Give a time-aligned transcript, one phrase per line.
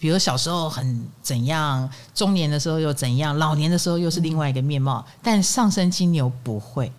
[0.00, 5.04] 比如小时候很怎样，中年的时候又怎样，老年的时候又是另外一个面貌。
[5.22, 6.90] 但上升金牛不会，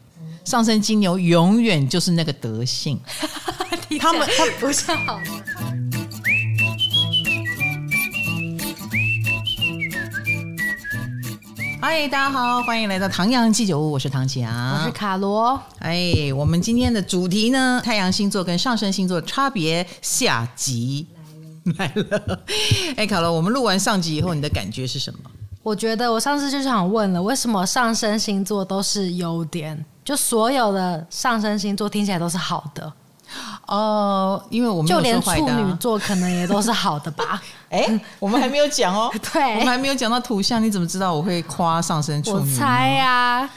[0.45, 2.99] 上升金牛永远就是那个德性。
[3.99, 5.19] 他们他不是好。
[11.81, 15.59] 嗨，大家好，欢迎来到唐阳鸡酒屋，我是唐启阳，我是卡罗。
[15.79, 21.07] 哎，我们今天的主题呢，太阳星座跟上升星座差别下集。
[21.77, 22.39] 来了，
[22.97, 25.19] 哎，卡罗，我们录完上集以后，你的感觉是什么？
[25.63, 29.85] 我觉得我上次就想问了，为什么上升星座都是优点？
[30.03, 32.91] 就所有的上升星座听起来都是好的
[33.67, 37.39] 哦，因为我们就连处女座可能也都是好的吧？
[37.69, 42.51] 哎，我们还没有讲哦， 对，我们还没有讲到图像，你怎么知道我会夸上升处女？
[42.51, 43.47] 我猜呀，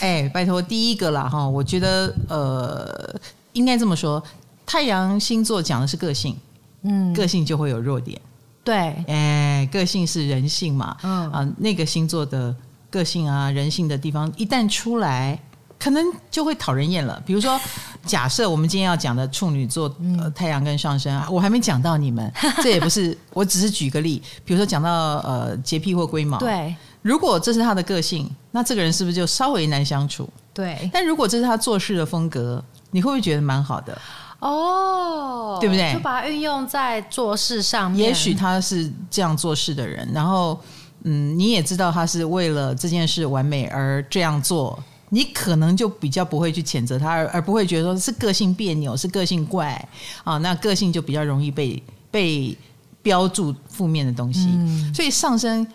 [0.00, 3.14] 哎，拜托，第一个啦哈，我觉得呃，
[3.52, 4.20] 应该这么说，
[4.64, 6.34] 太阳星座讲的是个性。
[6.82, 8.20] 嗯，个性就会有弱点，
[8.64, 8.74] 对，
[9.06, 12.54] 哎，个性是人性嘛，嗯啊，那个星座的
[12.90, 15.38] 个性啊，人性的地方一旦出来，
[15.78, 17.22] 可能就会讨人厌了。
[17.26, 17.60] 比如说，
[18.04, 22.32] 假设我们今天要讲的处女座，呃，太阳跟上升，啊，我还没讲到你们，
[22.62, 24.22] 这也不是，我只是举个例。
[24.44, 30.28] 比如说讲到呃洁癖或龟毛，对，如果这是他的个性，那这个人是不是就稍微难相处？
[30.52, 33.96] 对，但如果这是他做事的风格，你会不会觉得蛮好的？
[34.40, 35.92] 哦，对不对？
[35.92, 38.08] 就把它运用在做事上面。
[38.08, 40.58] 也许他是这样做事的人，然后，
[41.02, 49.88] 嗯，你也知道他是为了这件事完美而这样做，你可能就比较不会去谴责他，而而不会觉得说是个性别扭，是个性怪
[50.24, 52.56] 啊，那个性就比较容易被被
[53.02, 54.48] 标注负面的东西。
[54.52, 55.66] 嗯，所以上升，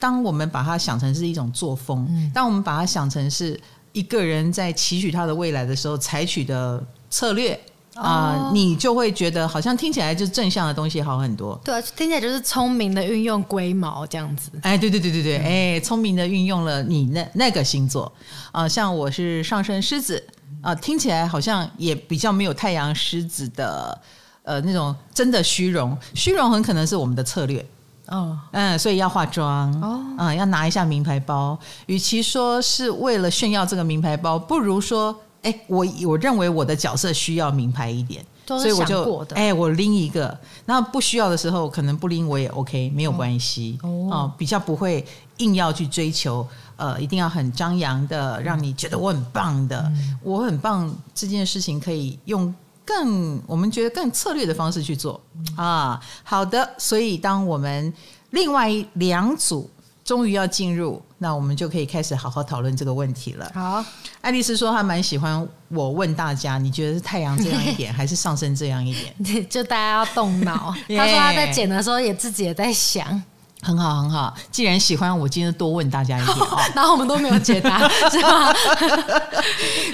[0.00, 3.60] 当我们把它想成是一种作风，嗯，当我们把它想成是
[3.92, 7.58] 一个人在期许他的未来的时候采取的策略。
[8.02, 11.60] 啊、呃，你就会觉得好像听起来就正向的东西好很多。
[11.62, 14.50] 对，听起来就是聪明的运用龟毛这样子。
[14.62, 18.10] 哎，对对对对对，哎，聪明的运用了你那那个星座
[18.52, 20.16] 啊、呃，像我是上升狮子
[20.62, 24.00] 啊、呃，听起来好像也比较没有太阳狮子的
[24.44, 27.64] 呃那种真的虚荣，虚荣很可能是我们的策略。
[28.06, 35.14] 哦，嗯，所以要化妆哦，嗯，要拿一下名牌包，与其说是为了炫耀这个名牌包，不如说。
[35.42, 40.36] 哎，我我认为我的角色需要名牌一点，所以我就哎，我拎一个。
[40.66, 44.32] 那不需要的时候，可能不拎我也 OK，没有关系哦，哦。
[44.36, 45.04] 比较不会
[45.38, 46.46] 硬要去追求，
[46.76, 50.94] 呃，一定要很张扬的，让你觉得我很棒的，嗯、我很棒。
[51.14, 55.18] 这件事情可以用更我们觉得更策略的方式去做
[55.56, 55.98] 啊。
[56.22, 57.92] 好的，所以当我们
[58.30, 59.70] 另外两组。
[60.10, 63.48] 终于要进入，那我们就可以开始好好讨论这个问题了。
[63.54, 63.84] 好，
[64.20, 69.46] 爱丽丝说她蛮喜欢我问大家，你觉得是太阳这样一点， 还是上升这样一点？
[69.48, 70.74] 就大家要动脑。
[70.98, 73.22] 她说她在剪的时候也自己也在想。
[73.62, 74.34] 很好，很好。
[74.50, 76.36] 既然喜欢，我今天多问大家一点。
[76.74, 78.52] 然后我们都没有解答， 是吗？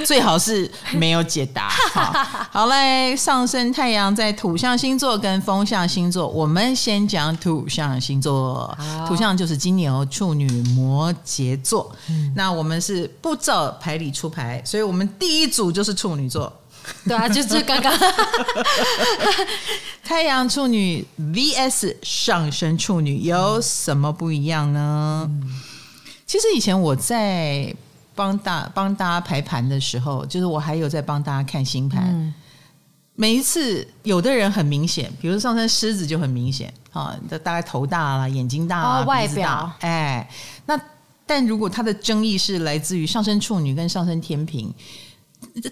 [0.06, 1.68] 最好是没有解答。
[1.92, 2.12] 好，
[2.50, 3.16] 好嘞。
[3.16, 8.76] 上升太阳在土象星座跟风象星座，我们先讲土象星座。
[9.06, 11.90] 土象就是金牛、处女、摩羯座。
[12.08, 12.32] 嗯。
[12.36, 16.52] 那我们是不照牌理出牌，所以我们第一组就是处女座。
[17.06, 17.92] 对啊，就是刚刚
[20.02, 25.24] 太阳处女 vs 上升处女有什么不一样呢？
[25.28, 25.60] 嗯、
[26.26, 27.74] 其实以前我在
[28.14, 32.04] 帮大帮大家排盘的时候，就是我还有在帮大家看星盘。
[32.06, 32.32] 嗯、
[33.14, 40.28] 每一次有的人很明显，比如上升狮子就很明显啊，大概头大了，眼睛大了，哦、外表哎，
[40.66, 40.80] 那
[41.26, 44.72] 但如果他的争议是来自于上升处女跟上升天秤。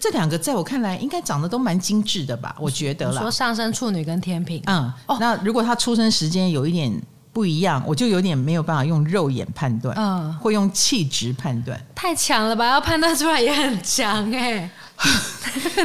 [0.00, 2.54] 这两个在我看来应该长得都蛮精致的吧？
[2.58, 3.20] 我觉得啦。
[3.20, 6.91] 说上升处女跟天秤，嗯，哦，那如果他出生时间有一点
[7.32, 11.78] 不一样，我就有点没有办法用肉眼判断，嗯，会用气质判断。
[11.94, 12.66] 太强了吧？
[12.66, 14.70] 要判断出来也很强 哎，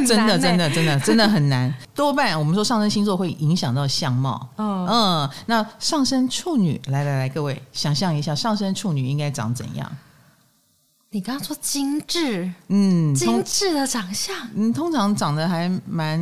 [0.06, 1.72] 真的真的真的真的很难。
[1.94, 9.90] 多半我们说上升星座会影响到相貌， 嗯嗯，那上升处女，来来来，各位想象一下，上升处女应该长怎样？
[11.12, 16.20] 你刚刚说精致，嗯，精致的长相，嗯，通常长得还蛮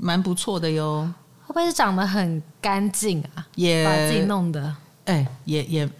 [0.00, 1.06] 蛮不错的哟。
[1.46, 3.46] 会不会是长得很干净啊？
[3.54, 4.74] 也把自己弄的，
[5.04, 5.90] 哎，也也。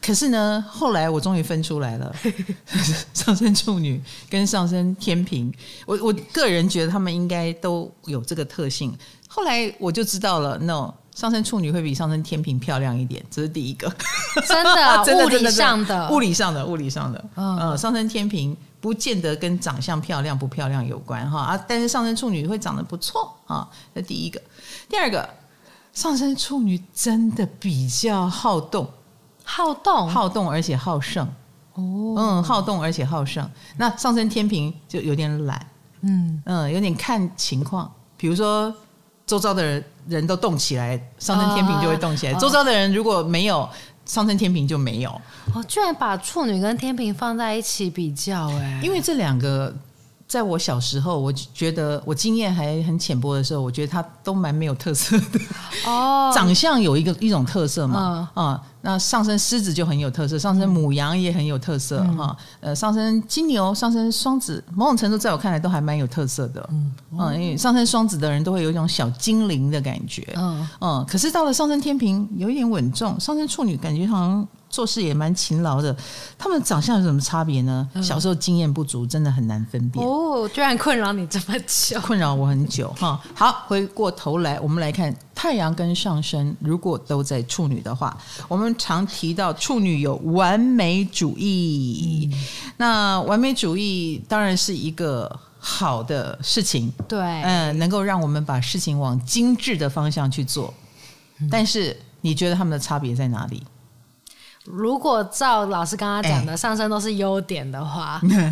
[0.00, 2.14] 可是呢，后来我终于分出来了，
[3.14, 4.00] 上升处女
[4.30, 5.52] 跟上升天平，
[5.84, 8.96] 我我个人觉得他们应该都有这个特性。
[9.26, 10.94] 后来我就知道了，no。
[11.14, 13.86] 上升处女会比上升天平漂亮一点，这是第一个。
[14.46, 17.24] 真的， 真的，物理上的，物理上的，物理上的。
[17.36, 24.40] 嗯，呃，上升天平不见得跟长相漂亮不漂亮有关哈啊，但是上升处女会长得不错啊，这第一个。
[24.88, 25.28] 第二个，
[25.92, 28.88] 上升处女真的比较好动，
[29.44, 31.26] 好动，好动，而且好胜。
[31.74, 33.48] 哦，嗯，好动而且好胜。
[33.76, 35.66] 那上升天平就有点懒，
[36.00, 37.90] 嗯嗯，有点看情况。
[38.16, 38.74] 比如说，
[39.32, 43.66] 周遭的人人都动起来，上升天平就会动起来；哦周遭的人如果没有，
[44.04, 45.10] 上升天平就没有。
[45.54, 49.74] 哦，居然把处女跟天平放在一起比较，哎，因为这两个。
[50.32, 55.38] 在我小时候，我觉得我经验还很浅薄的时候，我觉得他都蛮没有特色的。
[55.84, 62.70] 哦， 长相有一个一种特色嘛，啊、那上升狮子就很有特色，上升母羊也很有特色哈、嗯。
[62.70, 66.66] 呃，上升金牛、上升双子，某种程度在我看来都还蛮有特色的。
[66.72, 70.26] 嗯，嗯，因为上升双子的人都会有一种小精灵的感觉。
[70.36, 74.48] 嗯嗯，可是到了上升天平，有一点稳重，上升处女感觉好像。
[74.72, 75.94] 做事也蛮勤劳的，
[76.38, 77.86] 他们长相有什么差别呢？
[77.92, 80.04] 嗯、小时候经验不足，真的很难分辨。
[80.04, 83.20] 哦，居然困扰你这么久，困扰我很久哈。
[83.34, 88.16] 好，回过头来，我们来看太阳跟上升，如果都在处女的话，
[88.48, 92.30] 我们常提到处女有完美主义。
[92.32, 92.38] 嗯、
[92.78, 100.72] 那完美主义当然是一个好的事情，对，嗯，能够让我们把事情往精致的方向去做。
[101.40, 103.62] 嗯、但是，你觉得他们的差别在哪里？
[104.64, 108.50] 如果照老师刚刚讲的，上升都是优点的话，欸、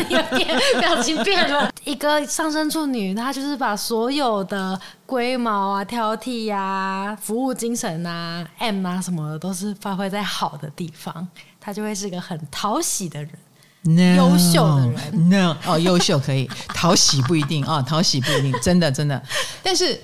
[0.08, 0.48] 有点
[0.80, 1.70] 表情变了。
[1.84, 11.28] 一个上升处女，她就是把所有的龟毛啊、挑剔呀、啊、服务精神啊、M 啊什么的，都是发挥在好的地方，
[11.60, 15.28] 她就会是个很讨喜的人，优 No, 秀的人。
[15.28, 19.22] No，哦，优秀可以， 讨喜不一定啊、哦，讨喜不一定，真的真的。
[19.62, 20.00] 但是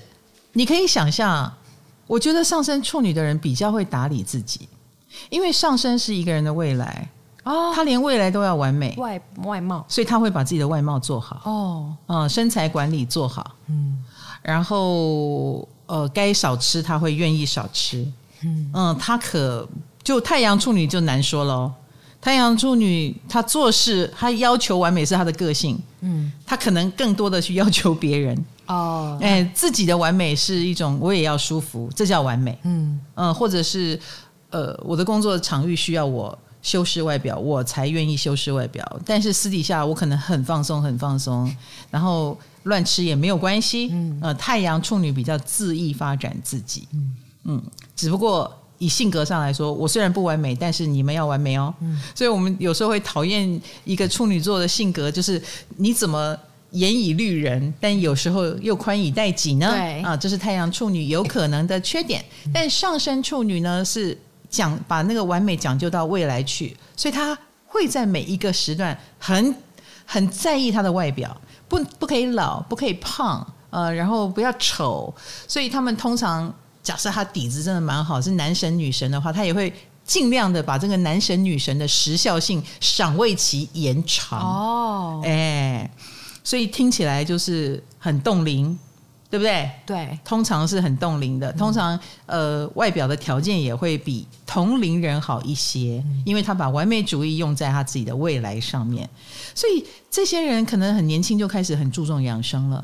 [0.53, 1.51] 你可以想象，
[2.05, 4.69] 我觉得上升处女的人比较会打理自己。
[5.29, 7.09] 因为上身是一个人的未来
[7.43, 13.97] 哦，他连未来都要完美外外貌，所以他会把自己的外貌做好哦，嗯，身材管理做好，嗯，
[14.41, 18.05] 然后呃，该少吃他会愿意少吃，
[18.43, 18.69] 嗯。
[18.73, 19.67] 嗯，他可
[20.03, 21.71] 就太阳处女就难说喽，
[22.21, 32.99] 太阳处女她做事她要求完美是她的个性，嗯，他可能更多的去要求别人哦，哎，自己的完美是一种我也要舒服，这叫完美，嗯。
[33.15, 33.99] 嗯，或者是。
[34.51, 38.99] 呃，我的工作场域需要我修饰外表，我才愿意修饰外表。
[39.05, 41.49] 但是私底下我可能很放松，很放松，
[41.89, 43.89] 然后乱吃也没有关系。
[43.91, 46.87] 嗯，呃，太阳处女比较恣意发展自己。
[46.93, 47.15] 嗯
[47.45, 47.63] 嗯，
[47.95, 51.73] 只不过以性格上来说，我虽然不完美，但是你们要完美哦。
[51.79, 55.41] 嗯，所以我们有时候会讨厌一个处女座的性格，就是
[55.77, 56.35] 你怎么
[56.71, 59.71] 严以律人，但有时候又宽以待己呢？
[59.71, 62.25] 对啊，这是太阳处女有可能的缺点。
[62.53, 64.17] 但上升处女呢是。
[64.49, 69.55] 讲把那个完美讲究到未来去，所以他会在每一个时段很
[70.05, 75.13] 很在意他的外表，不不可以老，不可以胖，呃，然后不要丑。
[75.47, 76.51] 所以他们通常
[76.81, 79.71] 假设他底子真的蛮好，是男神女神的话，他也会
[80.03, 84.39] 尽量的把这个男神女神的时效性赏味期延长。
[84.39, 85.87] 哦，哎，
[86.43, 88.77] 所以听起来就是很冻龄。
[89.29, 89.69] 对不对？
[89.85, 91.53] 对，通常是很冻龄的。
[91.53, 99.07] 通常，呃，外表的条件也会比同龄人好一些，因为他把完美主义用在他自己的未来上面。
[99.53, 102.83] 所以，这些人可能很年轻就开始很注重养生了。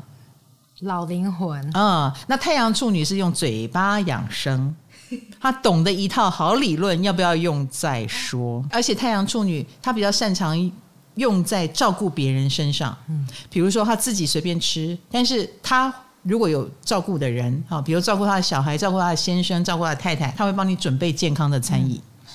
[0.82, 4.72] 老灵魂啊、嗯，那太阳处女是用嘴巴养生，
[5.40, 8.64] 他懂得一套好理论，要不要用再说。
[8.70, 10.72] 而且，太阳处女他比较擅长
[11.16, 15.92] 用在照顾别人身上，嗯，比如说他自己随便吃，但是他。
[16.26, 22.32] 如果有照顾的人，哈，比如照顾他的小孩，照顾他的先生，照顾他的太太，他会帮你准备健康的餐饮，嗯、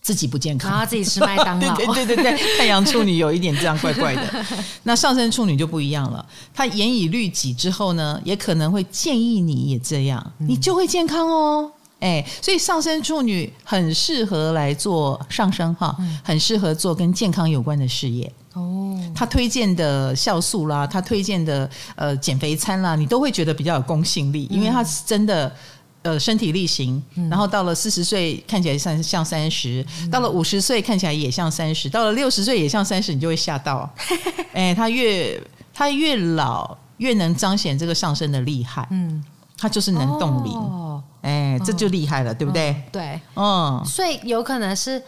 [0.00, 1.76] 自己不健康，然后他自己吃麦当劳。
[1.76, 4.46] 对对对对，太阳处女有一点这样怪怪的。
[4.84, 11.70] 那上升处女就不一样了，他严以律己之后呢，也可能会建议你也这样，你就会健康哦。
[12.00, 18.32] 哎，所以上升处女很适合来做上升哈，很适合做跟健康有关的事业。
[18.54, 25.54] 哦，他推荐的酵素啦，他推荐的呃减肥餐啦，你都会觉得比较有公信力，因为他是真的
[26.02, 27.00] 呃身体力行。
[27.14, 33.88] 嗯、然后到了四十岁看起来像像三十，嗯、到了五十岁看起来也像三十，到了六十岁也像三十，你就会吓到。
[34.54, 35.40] 哎，他越
[35.74, 38.88] 他越老越能彰显这个上升的厉害。
[38.90, 39.22] 嗯，
[39.58, 40.52] 他就是能冻龄。
[40.54, 42.70] 哦，哎，这就厉害了，对不对？
[42.70, 45.00] 嗯、对，嗯，所以有可能是。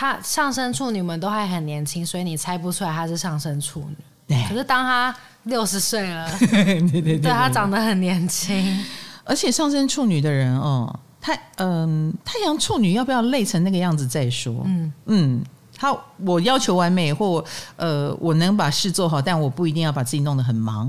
[0.00, 3.96] 他上升处女们都还很年轻，所以你猜不出来她是上升处女。
[4.28, 5.12] 对可是当她
[5.42, 8.84] 六十岁了， 对，对，对，对，对他长得很年轻。
[9.24, 14.62] 而且上升处女的人哦，太嗯、呃，太阳处女要不要累成那个样子再说？
[14.66, 15.44] 嗯嗯，
[15.76, 20.88] 他我要求完美，或呃，我能把事做好，但我不一定要把自己弄得很忙。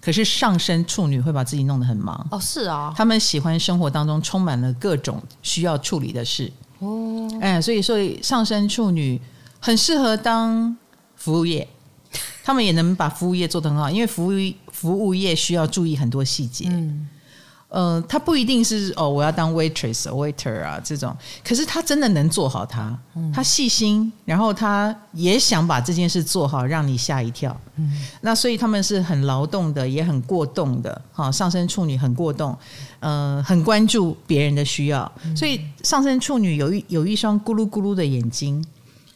[0.00, 2.26] 可是上升处女会把自己弄得很忙。
[2.32, 6.52] 哦，是啊、哦，他们喜欢生活当中充满了各种需要处理的事。
[6.80, 9.20] 哦，哎，所以所以上升处女
[9.60, 10.76] 很适合当
[11.16, 11.66] 服务业，
[12.44, 14.32] 他们也能把服务业做得很好，因为服务
[14.70, 16.66] 服务业需要注意很多细节。
[16.70, 17.08] 嗯。
[17.68, 21.14] 呃，他不一定是哦，我要当 waitress、waiter 啊这种，
[21.46, 22.98] 可是他真的能做好它。
[23.14, 27.54] 嗯、他细心，然后他也想把这件事做好，让你吓一跳。
[27.76, 30.98] 嗯，那所以他们是很劳动的，也很过动的。
[31.12, 32.56] 哈，上升处女很过动，
[33.00, 38.64] 呃，很关注别人的需要，嗯、所以上升处女有一有一双咕噜咕噜的眼睛，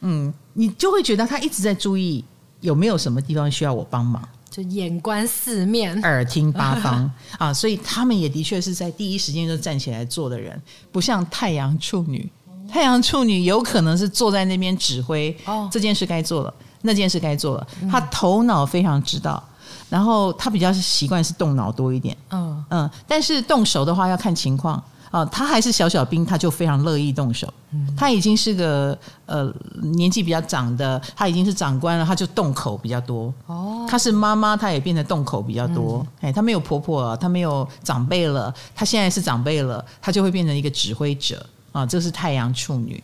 [0.03, 2.23] 嗯，你就会觉得他一直在注意
[2.61, 4.23] 有没有什么地方需要我帮忙。
[4.53, 7.11] 就眼观四面，耳听八方。
[7.39, 10.61] 啊，所以他们也的确是在第一时间就站起来做的人，
[10.93, 12.31] 不像太阳处女。
[12.69, 19.43] 太阳处女有可能是坐在那边指挥，哦，这件事该做了，那件事该做了，他头脑非常知道，
[19.89, 22.65] 然后他比较是习惯是动脑多一点，嗯。
[22.69, 24.83] 嗯，但是动手的话要看情况。
[25.13, 27.53] 啊，他还是小小兵，他就非常乐意动手。
[27.95, 29.53] 他已经是个呃
[29.95, 33.33] 年纪比较长的，他已经是长官了，他就动口比较多。
[33.47, 36.05] 哦，他是妈妈，他也变得动口比较多。
[36.23, 41.85] 哎，他没有婆婆，他没有长辈了，他现在是长辈了，他就会变成一个指挥者啊。
[41.85, 43.03] 这是太阳处女。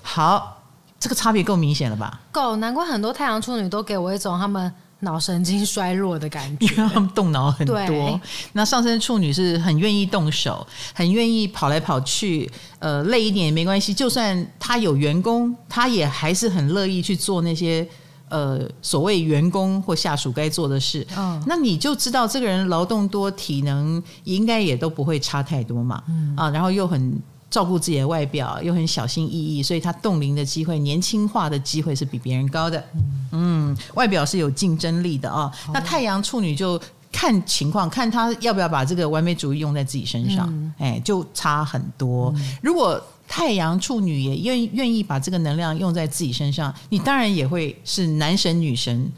[0.00, 0.62] 好，
[0.98, 2.18] 这个差别够明显了吧？
[2.32, 4.72] 够，难怪很多太阳处女都给我一种他们。
[5.00, 8.20] 脑神经衰弱的感觉，因为他们动脑很多。
[8.52, 13.92] 那上升处女是很愿意动手，很愿意跑来跑去，呃，累一点也没关系。
[13.92, 17.86] 就算他有员工，他也还是很乐意去做那些
[18.28, 21.06] 呃所谓员工或下属该做的事。
[21.16, 26.02] 嗯，那你就知道这个人劳动多，体能应该也都不会差太多嘛。
[26.08, 27.20] 嗯啊，然后又很。
[27.50, 32.78] 照顾自己的外表，又很小心翼翼，所以他冻龄的机会、年轻化的机会是比别人高的。
[32.94, 33.02] 嗯，
[33.32, 35.52] 嗯，外表是有竞争力的啊。
[35.66, 36.80] 哦，那太阳处女就
[37.10, 42.32] 看情况，看他要不要把这个完美主义用在自己身上，嗯、哎，就差很多。
[42.36, 49.10] 嗯、如果太阳处女也愿愿意把这个能量用在自己身上，你当然也会是男神女神，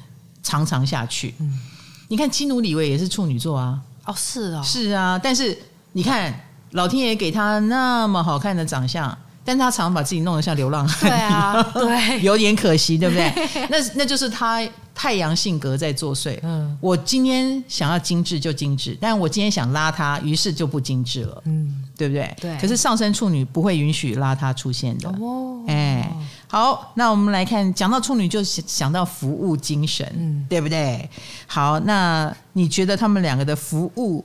[0.43, 1.35] 常常下去。
[1.39, 1.61] 嗯，
[2.09, 3.79] 你看基努里维也是处女座啊。
[4.07, 5.59] 哦，是啊，是啊，但是
[5.93, 6.35] 你看。
[6.73, 13.31] 老天爷给他那么好看的长相，但他常常把自己弄得像流浪汉，对啊， 对，有点可惜，对不对？
[13.69, 14.61] 那那就是他
[14.95, 16.39] 太阳性格在作祟。
[16.43, 21.43] 嗯，我今天想要精致就精致，但我今天想邋遢，于是就不精致了。
[21.47, 22.35] 嗯，对不对？
[22.41, 22.57] 对。
[22.59, 25.09] 可是上升处女不会允许邋遢出现的。
[25.21, 26.11] 哦，哎，
[26.47, 31.09] 好，那我们来看，讲到处女就想到服务精神，嗯，对不对？
[31.47, 34.25] 好，那你觉得他们两个的服务？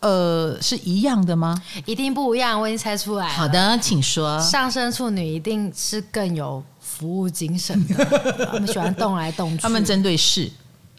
[0.00, 1.60] 呃，是一样的吗？
[1.84, 3.28] 一定不一样，我已经猜出来。
[3.28, 4.38] 好的，请说。
[4.40, 8.04] 上升处女一定是更有服务精神的，
[8.46, 9.62] 他们喜欢动来动去。
[9.62, 10.50] 他们针对事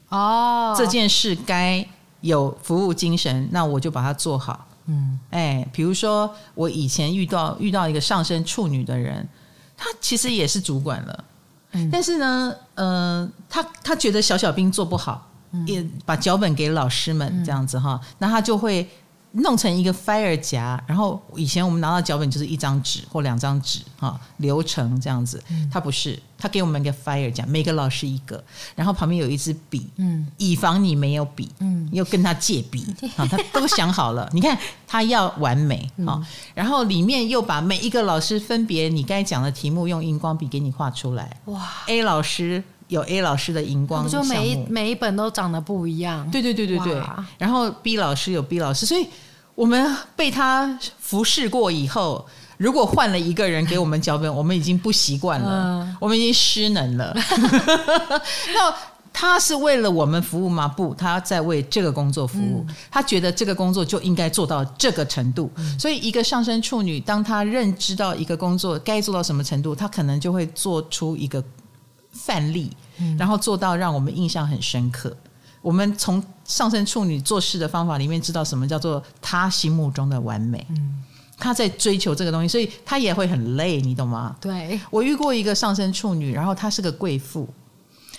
[0.09, 1.85] 哦，这件事该
[2.21, 4.67] 有服务精神，那我就把它做好。
[4.87, 9.27] 嗯，哎，比如说我以前遇到遇到一个上升处女的人，
[9.77, 11.23] 他其实也是主管了，
[11.73, 15.26] 嗯，但是呢，呃，他他觉得小小兵做不好。
[15.65, 18.87] 也把脚本给老师们这样子哈，那他就会
[19.33, 28.43] 弄成一个 fire 夹，然后以前我们拿到脚本就是一张纸或两张纸哈，流程这样子，他不是，他给我们一个 fire 夹，每个老师一个，
[28.75, 32.85] 然后旁边有一支笔，嗯，以防你没有笔，嗯，又跟他借笔
[33.17, 36.25] 啊，他都想好了，你看他要完美啊，
[36.55, 42.63] 然后里面又把每一个老师分别你该讲的题目用荧光笔给你画出来，哇，A 老师。
[42.87, 46.29] 有 A 老师的荧光，就每一每一本都长得不一样。
[46.31, 47.01] 对对对对对。
[47.37, 49.05] 然后 B 老师有 B 老师，所以
[49.55, 52.25] 我们被他服侍过以后，
[52.57, 57.13] 如果换了一个人给我们脚本，我们已经不习惯了，我们已经失能了。
[58.55, 58.73] 那
[59.11, 60.67] 他是为了我们服务吗？
[60.67, 62.65] 不，他在为这个工作服务。
[62.89, 65.51] 他觉得这个工作就应该做到这个程度。
[65.77, 71.43] 所以，一个上升处女，当他认知到一个工作该做到什么程度，他可能就会做出一个。
[72.17, 72.75] 范例，
[73.17, 75.15] 然后做到让我们印象很深刻。
[75.61, 80.65] 我们从上升处女做事的方法里面知道什么叫做他心目中的完美。
[80.69, 81.03] 嗯，
[81.37, 84.35] 他在追求这个东西，所以他也会很累，你懂吗？
[84.39, 87.47] 对，我遇过一个上升处女，然后她是个贵妇，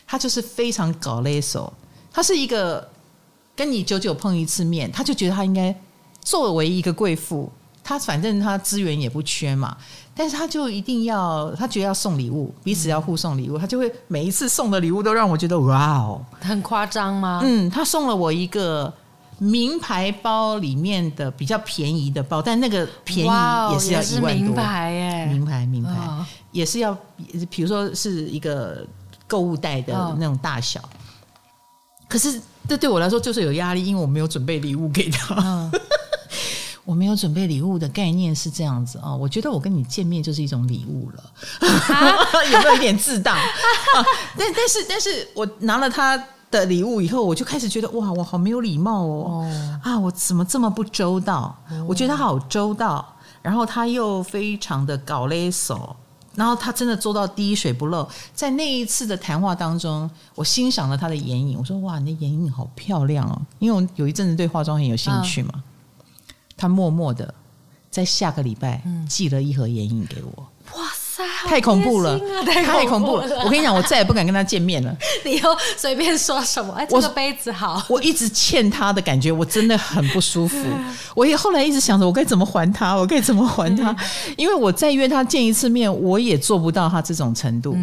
[0.07, 1.73] 她就是非常搞勒索。
[2.13, 2.87] 她是一个
[3.57, 5.75] 跟你久久碰一次面，她就觉得她应该
[6.23, 7.51] 作为一个贵妇，
[7.89, 9.75] 她反正他资源也不缺嘛。
[10.15, 17.41] 但是他就一定要，他觉得要送礼物，彼此要互送礼物，他就会每一次送的礼物都让我觉得哇哦，很夸张吗？
[17.43, 18.93] 嗯，他送了我一个
[19.39, 25.93] 名牌包里面的比较便宜的包，但那个便宜也是要一万多，名牌耶，名牌名牌
[26.51, 26.95] 也是要，
[27.49, 28.85] 比如说是一个
[29.27, 30.81] 购物袋的那种大小。
[32.09, 35.37] 可是这对我来说就是有压力，因为我没有准备礼物给他。
[35.39, 35.71] 嗯
[36.89, 41.23] 我没有准备礼物的概念是这样子啊、哦，我觉得我跟你见面就是一种礼物了，
[41.95, 42.17] 啊、
[42.51, 43.35] 有没有一点自大？
[43.37, 43.45] 啊、
[44.39, 46.17] 但但是但是我拿了他
[46.51, 51.55] 的礼物以后，我就开始觉得哇，我好没有礼貌哦，哦啊，我怎么这么不周到？
[51.71, 53.07] 哦、我觉得他好周到，
[53.43, 55.95] 然后他又非常的搞勒手，
[56.37, 58.09] 然后他真的做到滴水不漏。
[58.35, 65.53] 在那一次的谈话当中，我欣赏了他的眼影，我说哇，你的眼影好漂亮哦，因为我有一阵子对化妆很有兴趣嘛。
[66.59, 67.33] 啊他默默的
[67.89, 70.47] 在下个礼拜寄了一盒眼影给我。
[70.77, 73.43] 哇塞，太恐怖了，太恐怖了！
[73.45, 74.95] 我跟你讲，我再也不敢跟他见面了。
[75.25, 76.75] 你又随便说什么？
[76.75, 77.83] 哎，这个杯子好。
[77.89, 80.59] 我一直欠他的感觉，我真的很不舒服。
[81.17, 82.95] 我也后来一直想着，我该怎么还他？
[82.95, 83.97] 我该怎么还他？
[84.37, 87.77] 因为我再约他见一次面，我也做不到他这种程度。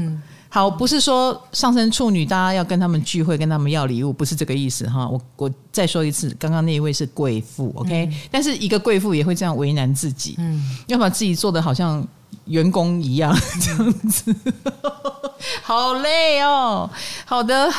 [0.56, 5.06] 好，不是说上升处女，大家要跟他们聚会，跟他们要礼物，不是这个意思哈。
[5.06, 12.02] 我我再说一次，刚刚那一位是贵妇，OK？、嗯、但是一个贵妇也会这样为难自己，嗯，要把自己做的好像
[12.46, 14.34] 员工一样这样子，
[15.62, 16.90] 好累哦。
[17.26, 17.70] 好的，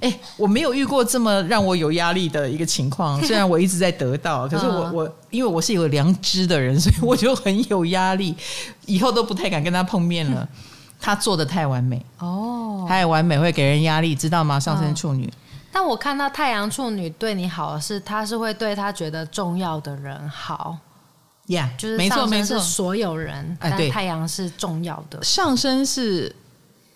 [0.00, 3.16] 哎，我没有遇过这么让我有压力的一个情况。
[3.22, 8.34] 虽然我一直在得到，可是我我因为我是有良知的人，所以我就很有压力，
[8.86, 10.48] 以后都不太敢跟他碰面了。
[11.04, 14.58] 他做的太完美哦，太完美会给人压力，知道吗？
[14.58, 15.30] 上升处女。
[15.70, 20.78] 但我看到太阳处女对你好的是，他是会对他觉得重要的人好。
[21.48, 25.22] 呀，Yeah, 就是没错没错所有人，哎，对，太阳是重要的。
[25.22, 26.34] 上升是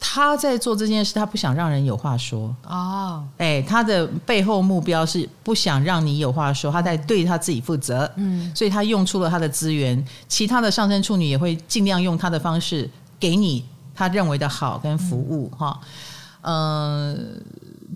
[0.01, 3.23] 他在做这件事，他不想让人有话说哦。
[3.37, 8.11] 哎，他的背后目标是不想让你有话说，他在对他自己负责。
[8.17, 10.03] 嗯，所以他用出了他的资源。
[10.29, 12.89] 其他的上升处女也会尽量用他的方式
[13.21, 13.63] 给你。
[13.99, 15.81] 他认为的好跟服务哈，
[16.43, 17.19] 嗯、呃，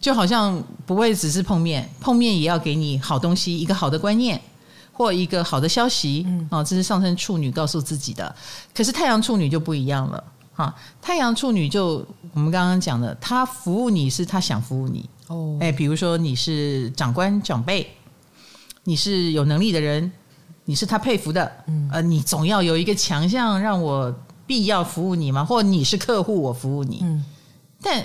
[0.00, 4.40] 就好像不会只是碰面，碰面也要给你好东西，一个好的观念
[4.92, 8.35] 或一个好的消息啊，这是上升处女告诉自己的。
[8.75, 15.08] 可是太阳处女就不一样了哈，太阳处女就我们刚刚讲的，他服务你是他想服务你。
[15.28, 17.88] 哦，哎，比如说你是长官长辈，
[18.82, 20.10] 你是有能力的人，
[20.65, 24.12] 你是他佩服的，嗯，呃，你总要有一个强项让我。
[24.47, 25.45] 必要服务你吗？
[25.45, 27.00] 或你是客户，我服务你。
[27.02, 27.25] 嗯，
[27.83, 28.05] 但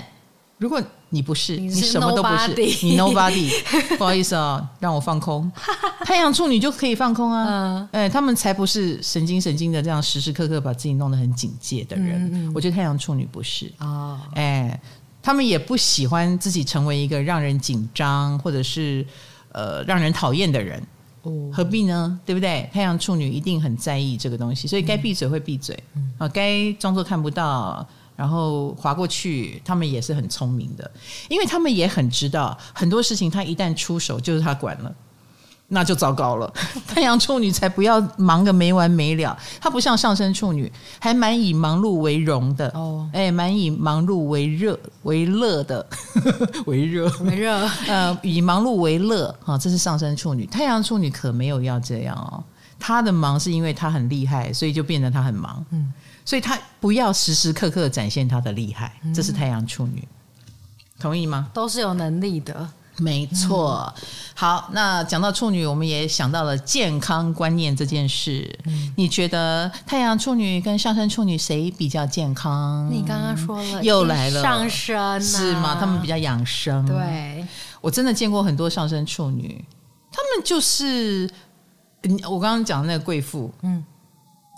[0.58, 3.50] 如果你不是，你，是你什么都不是，你 nobody，
[3.96, 5.50] 不好意思啊、哦， 让我放空。
[6.04, 12.24] 太阳处女就可以放空啊，嗯、哎，他们才不是神经神经的这样时时刻刻把自己弄得很警戒的人。
[12.32, 14.80] 嗯嗯、我觉得太阳处女不是哦，哎，
[15.22, 19.06] 他们也不喜欢自己成为一个让人紧张或者是
[19.52, 20.82] 呃让人讨厌的人。
[21.52, 22.18] 何必呢？
[22.24, 22.68] 对不对？
[22.72, 25.74] 太阳处女一定很在意这个东西，所以该闭嘴会闭嘴，
[26.16, 29.60] 啊、嗯，该装作看不到，然后划过去。
[29.64, 30.90] 他们也是很聪明的，
[31.28, 34.94] 因为他们也很知道很多事情，他一旦出手就是他管了。
[35.70, 36.50] 那就糟糕了，
[36.88, 39.38] 太阳处女才不要忙个没完没了。
[39.60, 42.68] 她不像上升处女，还蛮以忙碌为荣的。
[42.70, 45.86] 哦，哎，蛮以忙碌为热为乐的，
[46.64, 47.06] 为热。
[47.20, 47.54] 为热，
[47.86, 49.34] 呃，以忙碌为乐。
[49.44, 50.46] 啊，这是上升处女。
[50.46, 52.42] 太阳处女可没有要这样哦，
[52.80, 55.92] 她的忙是因为她很厉害，所以就变得她很忙，嗯，
[56.24, 60.08] 所以她不要时时刻刻展现她的厉害，这是太阳处女，
[60.98, 61.50] 同意吗？
[61.52, 62.66] 都是有能力的。
[62.98, 63.92] 没错，
[64.34, 68.58] 好，那讲到处女，我们也想到了健康观念这件事。
[68.66, 72.88] 嗯、你觉得太阳处女跟上升处女谁比较健康？
[72.90, 75.76] 你刚刚说了，又来了，上升、啊、是吗？
[75.78, 76.84] 他们比较养生。
[76.86, 77.46] 对，
[77.80, 79.64] 我真的见过很多上升处女，
[80.10, 81.30] 他们就是，
[82.28, 83.84] 我刚刚讲的那个贵妇，嗯。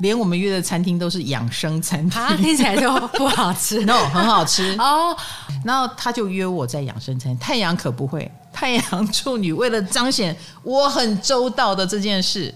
[0.01, 3.85] 连我们约的餐厅都是养生餐厅，听起来就不好吃。
[3.87, 5.17] No，很好吃哦。
[5.65, 7.39] 然后他就约我在养生餐厅。
[7.39, 12.55] 太阳可不会，太阳处女为了彰显我很周到的这件事，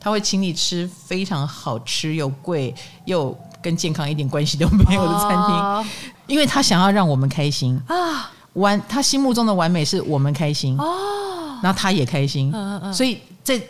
[0.00, 5.84] 他会请你吃非常好吃又贵又跟健康一点关系都没有的餐厅，哦、
[6.26, 8.30] 因为他想要让我们开心啊。
[8.52, 13.60] 完，他心目中的完美是我们开心哦，然后他也开心，嗯嗯，所以这。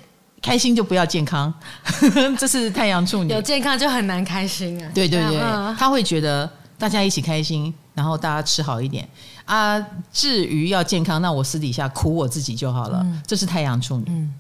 [0.44, 1.52] 开心就不要健康，
[2.38, 3.32] 这是太阳处女。
[3.32, 4.90] 有健康就很难开心啊！
[4.94, 5.38] 对对对，
[5.78, 9.08] 他会觉得大家一起开心，然后大家吃好一点
[9.46, 9.82] 啊。
[10.12, 13.00] 至于要健康，那我私底下苦我自己就好了。
[13.04, 14.34] 嗯、这是太阳处女，嗯、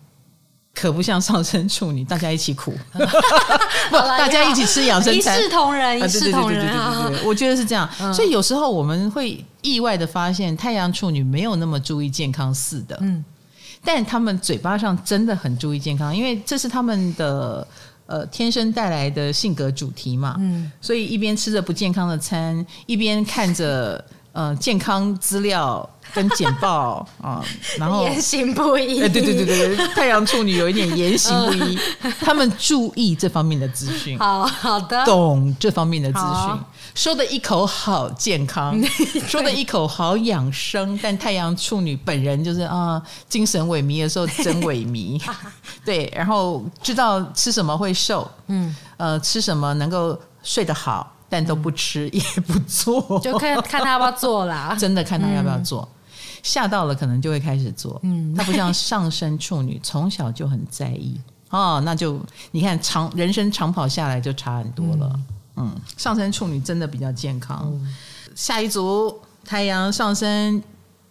[0.74, 7.10] 可不像上升处女，大家一起苦， 不， 大家一起吃养生餐，一视同仁，一视同仁啊！
[7.24, 12.98] 我觉得是这样，嗯、所以有时候我们会意外的发现，太阳处女没有那么注意健康似的。
[13.00, 13.24] 嗯。
[13.84, 17.66] 但他们嘴巴上真的很注意健康，因为这是他们的
[18.06, 20.36] 呃天生带来的性格主题嘛。
[20.38, 27.44] 嗯，所以一边吃着不健康的餐，一边看着呃 健康资料跟简报啊，
[27.78, 29.02] 然后言行不一。
[29.02, 31.78] 哎，对对对对对，太阳处女有一点 言行不一，
[32.20, 38.80] 他们注意这方面的资讯，好好的，懂这方面的资讯，好说的一口好健康，
[39.26, 45.20] 说的一口好养生，但太阳处女本人就是啊，精神萎靡的时候真萎靡，
[45.84, 51.10] 对，然后知道吃什么会瘦，嗯，呃，吃什么能够睡得好。
[51.26, 54.72] 但都不吃，也不做，就看看他要不要做啦。
[54.78, 55.88] 真的看他要不要做，
[56.44, 57.98] 吓到了可能就会开始做。
[58.04, 61.18] 嗯，他不像上升处女，从小就很在意
[61.50, 61.82] 哦。
[61.84, 62.20] 那就
[62.52, 65.10] 你看长人生长跑下来就差很多了。
[65.12, 65.24] 嗯，
[65.96, 67.72] 上升处女真的比较健康。
[68.34, 70.62] 下一组太阳上升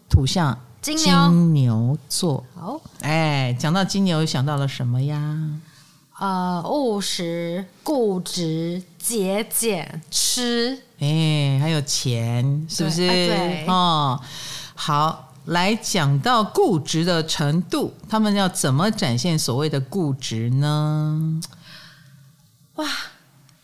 [0.10, 2.44] 土象金牛座。
[2.56, 5.60] 好，哎，讲到金牛，想到了什么呀？
[6.20, 13.08] 呃，务实、固执、节俭、吃，哎，还有钱，是不是？
[13.08, 14.20] 对，对哦，
[14.76, 21.42] 好，来讲到固执的程度，他们要怎么展现所谓的固执呢？
[22.76, 22.86] 哇，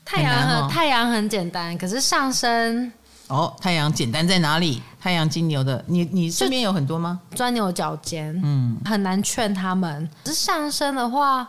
[0.09, 2.91] 太阳很、哦、太阳很简单，可是上升
[3.27, 4.81] 哦，太阳简单在哪里？
[4.99, 7.19] 太阳金牛的，你你身边有很多吗？
[7.35, 10.09] 钻牛角尖，嗯，很难劝他们。
[10.23, 11.47] 可是上升的话。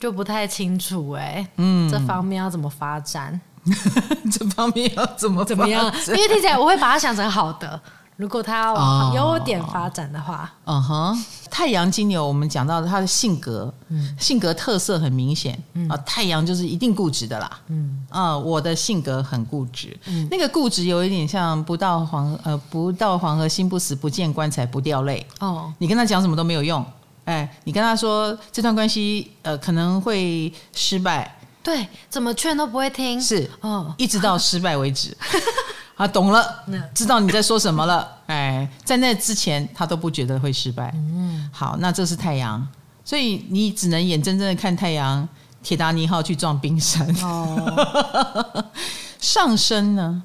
[0.00, 3.40] 就不太清楚哎、欸，嗯，这方面要怎么发展？
[4.30, 5.92] 这方面要怎么怎么样？
[6.06, 7.80] 因为听起来我会把它想成好的。
[8.18, 15.88] 如果他要往优点发展的话，嗯哼，太阳金牛，我们讲到他的性格，嗯，性格特色很明显，嗯。
[15.88, 18.04] 啊，太阳就是一定固执的啦，嗯。
[18.08, 25.24] 啊，我的性格很固执，嗯，那个固执有一点像不到黄呃不到黄河心不死，不见棺材不掉泪。
[25.38, 26.84] 哦，你跟他讲什么都没有用。
[27.24, 35.16] 哎，你跟他说这段关系呃可能会失败，对，怎么劝都不会听，是，哦，一直到失败为止。
[35.98, 38.08] 啊，懂了，知道你在说什么了。
[38.28, 40.90] 哎，在那之前他都不觉得会失败。
[40.94, 42.66] 嗯，好，那这是太阳，
[43.04, 45.28] 所以你只能眼睁睁的看太阳
[45.62, 47.06] 铁达尼号去撞冰山。
[47.22, 48.64] 哦，
[49.20, 50.22] 上升呢？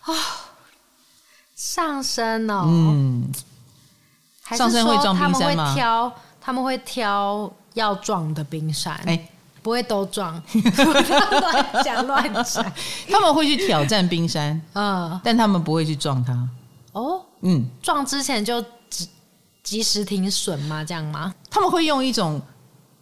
[0.00, 0.12] 啊，
[1.54, 3.32] 上升哦，嗯。
[4.56, 5.74] 上升会撞冰山吗？
[5.74, 9.28] 他们会挑，他们会挑要撞的冰山，哎、欸，
[9.62, 10.40] 不会都撞，
[10.76, 12.72] 乱讲乱讲。
[13.10, 16.48] 他们会去挑战冰山，嗯，但他们不会去撞它。
[16.92, 19.08] 哦，嗯，撞之前就及
[19.62, 20.84] 及时停损吗？
[20.84, 21.34] 这样吗？
[21.50, 22.40] 他们会用一种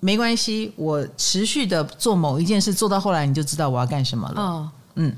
[0.01, 4.43] 没关系，我持续的做某一件事，做到后来你就知道我要干什么了。
[4.43, 5.17] 哦、嗯，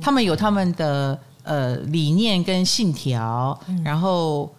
[0.00, 4.52] 他们有他们的呃理念跟信条，嗯、然后。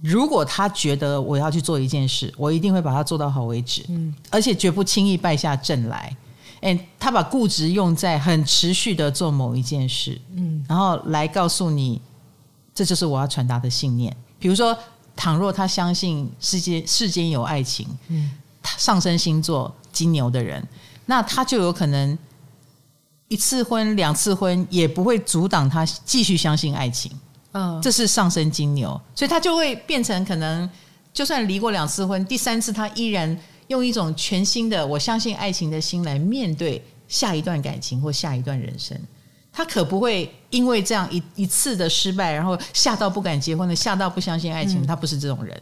[0.00, 6.16] 如果他觉得我要去做一件事，我一定会把它做到好为止，嗯，而且绝不轻易败下阵来。
[6.60, 12.00] 哎，他把固执用在很持续的做某一件事，嗯，然后来告诉你，
[12.74, 14.16] 这就是我要传达的信念。
[14.38, 14.76] 比如说，
[15.14, 18.30] 倘若他相信世界世间有爱情，嗯，
[18.78, 20.66] 上升星座金牛的人，
[21.06, 22.16] 那他就有可能
[23.28, 27.10] 一次婚、两次婚也不会阻挡他继续相信爱情。
[27.52, 30.68] 嗯，这是上升金牛，所以他就会变成可能，
[31.12, 33.38] 就算离过两次婚，第三次他依然
[33.68, 38.98] 用一种全新的我相信爱情的心来面对下一段感情或下一段人生。
[39.52, 44.82] 他可不会因为这样一一次的失败，然后吓到不敢结婚的，吓到不相信爱情。
[44.82, 45.60] 嗯，他不是这种人，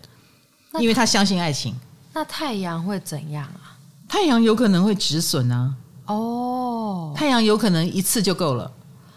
[0.79, 1.75] 因为他相信爱情。
[2.13, 3.75] 那太阳会怎样啊？
[4.09, 5.75] 太阳有可能会止损啊。
[6.07, 8.71] 哦，太阳有可能一次就够了。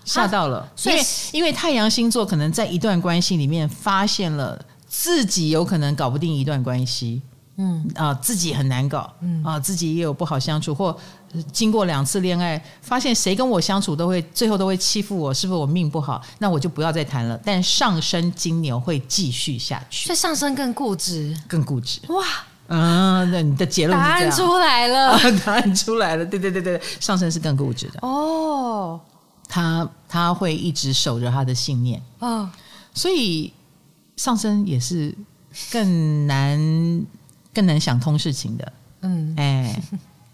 [0.05, 7.21] 吓到了，因为因为太阳星座可能在一段关系里面发现了自己有可能搞不定一段关系，
[7.57, 7.87] 嗯。
[7.95, 9.43] 啊，自己很难搞，嗯。
[9.43, 10.95] 啊，自己也有不好相处，或
[11.51, 16.21] 经过两次恋爱，发现谁跟我相处都会最后都会欺负我，是不是我命不好？
[16.37, 17.39] 那我就不要再谈了。
[17.43, 21.99] 但上升金牛会继续下去，所以上升更固执，更固执。
[22.09, 22.23] 哇，
[22.67, 27.99] 嗯，那你的结论答案出来了，啊，答案出来了， 对对对对，上升是更固执的。
[28.01, 28.99] 哦。
[29.53, 32.01] 他他会一直守着他的信念。
[32.17, 32.51] 啊，
[32.91, 33.53] 所以
[34.17, 35.15] 上升也是
[35.71, 36.59] 更难
[37.53, 39.79] 更难想通事情的，嗯，哎，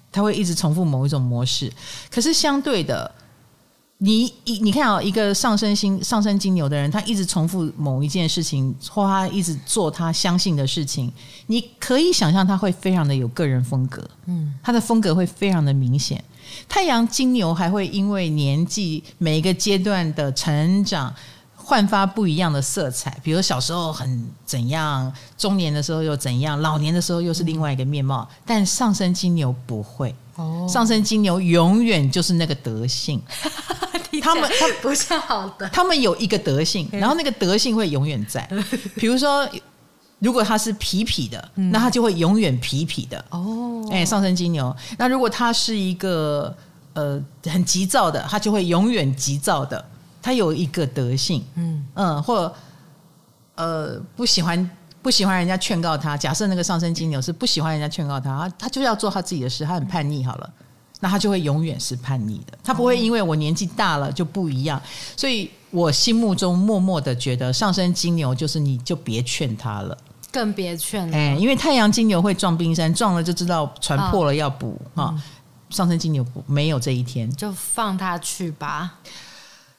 [0.09, 1.69] 他会一直重复某一种模式。
[2.09, 3.13] 可是相对的，
[3.97, 11.11] 你一你看啊，一个上升星上升金牛的人，他一直重复某一件事情，或他一直做他相信的事情，
[11.47, 16.23] 你可以想象他会非常的有个人风格，嗯，他的风格会非常的明显。
[16.67, 21.13] 太阳金牛还会因为年纪每一个阶段的成长，
[21.55, 23.17] 焕发不一样的色彩。
[23.23, 28.27] 比如小时候很怎样，中年的时候又怎样，老年的时候又是另外一个面貌。
[28.45, 33.21] 但上升金牛不会，哦，上升金牛永远就是那个德性。
[34.21, 38.47] 他们他不是好的，他们有一个德性，然后那个德性会永远在。
[38.97, 39.47] 比如说，
[40.19, 43.23] 如果他是痞痞的，嗯、那他就会永远痞痞的。
[43.29, 44.75] 哦，哎，上升金牛。
[44.97, 46.55] 那如果他是一个
[46.93, 49.83] 呃很急躁的，他就会永远急躁的。
[50.21, 52.53] 他有一个德性，嗯嗯，或
[53.55, 54.69] 呃不喜欢
[55.01, 56.15] 不喜欢人家劝告他。
[56.15, 60.23] 假设那个上升金牛是不喜欢人家劝告他，他就要做他自己的事，他很叛逆。
[60.23, 60.49] 好了。
[61.01, 64.81] 那他就会永远是叛逆的，他不会因为我年纪大了就不一样，
[65.15, 69.97] 所以我心目中默默的觉得上升金牛就是你就别劝他了，
[70.31, 75.13] 更别劝了，哎，因为太阳金牛会撞冰山，撞了就知道船破了要补啊，
[75.69, 78.95] 上升金牛不没有这一天，就放他去吧，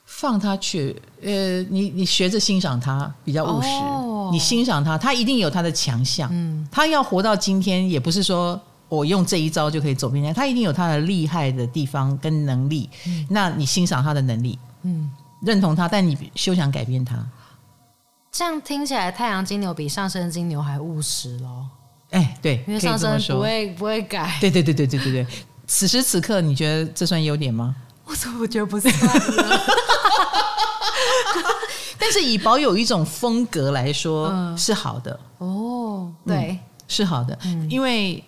[0.04, 8.60] 放他去，呃，你你学着欣赏他比较务实，哦、你欣赏他，他一定有他的强项，嗯，他要活到今天也不是说。
[8.90, 12.90] 我用这一招就可以走遍天，他一定有他的厉害的地方跟能力。
[13.06, 15.08] 嗯、那你欣赏他的能力，嗯，
[15.42, 17.24] 认同他，但你休想改变他。
[18.32, 21.66] 这样听起来，太阳金牛比上升金牛还务实喽。
[22.10, 24.36] 哎，对，因为上升不会不会改。
[24.40, 25.26] 对对对对对对对。
[25.66, 27.74] 此时此刻，你觉得这算优点吗？
[28.04, 28.88] 我怎么觉得不是？
[31.98, 35.20] 但是以保有一种风格来说，嗯、是好的。
[35.38, 38.22] 哦，对、嗯，是好的，嗯、因为。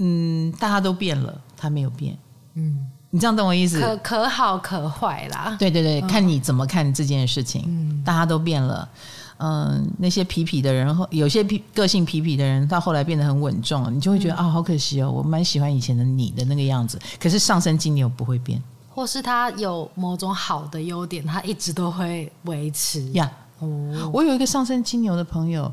[0.00, 2.16] 嗯，大家都变了，他没有变。
[2.54, 3.80] 嗯，你这样懂我意思？
[3.80, 5.56] 可可好可坏啦。
[5.58, 7.64] 对对对，嗯、看你怎么看这件事情。
[7.66, 8.88] 嗯，大家都变了。
[9.38, 16.98] 嗯，那些皮皮的人，有些皮个性皮皮的人，到后来变得很稳重，你就会觉得、嗯、啊，好可惜哦，我蛮喜欢以前的你的那个样子。
[17.20, 23.30] 可是上升金牛不会变，或是他有某种好的优点，他一直都会维持呀。
[23.58, 25.72] 哦，我有一个上升金牛的朋友，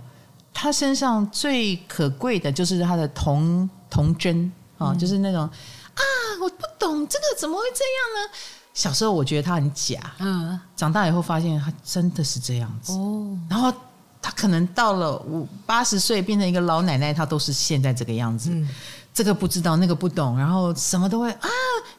[0.54, 3.70] 他身上最可贵的就是他的童。
[3.88, 6.02] 童真啊，就是那种啊，
[6.42, 8.32] 我不懂这个怎么会这样呢？
[8.76, 13.36] 小时候我觉得他很假，嗯，长大以后发现他真的是这样子哦。
[13.50, 13.74] 然后
[14.22, 18.52] 他可能到了五八十岁变成一个老奶奶，他都是现在这个样子。
[18.54, 18.70] 嗯，
[19.12, 21.50] 这个不知道，那个不懂，然后什么都会啊。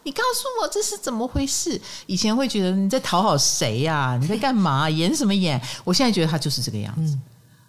[0.04, 1.80] 你告诉我这是怎么回事？
[2.06, 4.16] 以前会觉得你在讨好谁呀？
[4.20, 4.88] 你在干嘛？
[4.88, 5.60] 演什么演？
[5.82, 7.14] 我现在觉得他就是这个样子。
[7.14, 7.22] 嗯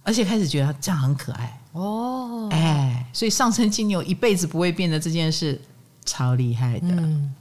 [0.08, 5.62] 而且开始觉得他这样很可爱哦，哎，所以上升金牛一辈子不会变的这件事
[6.06, 6.88] 超厉害的。
[6.88, 7.36] 嗯，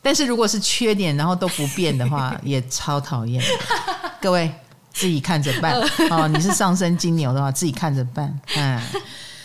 [0.00, 3.42] 但是如果是缺点，然后都不变的话， 也超讨厌。
[4.20, 4.50] 各位
[4.92, 5.74] 自己看着办
[6.10, 6.26] 哦。
[6.28, 8.40] 你是上升金牛的话，自己看着办。
[8.56, 8.80] 嗯，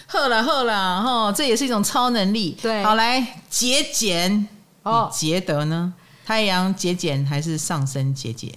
[0.08, 2.58] 喝了喝了哈，这也是一种超能力。
[2.62, 4.48] 对，好来节俭
[4.84, 5.94] 哦，节德呢？
[6.26, 8.52] 太阳节俭还是上升节俭？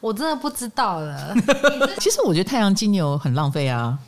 [0.00, 1.34] 我真的不知道了。
[2.00, 3.98] 其实我觉得太阳金牛很浪费啊，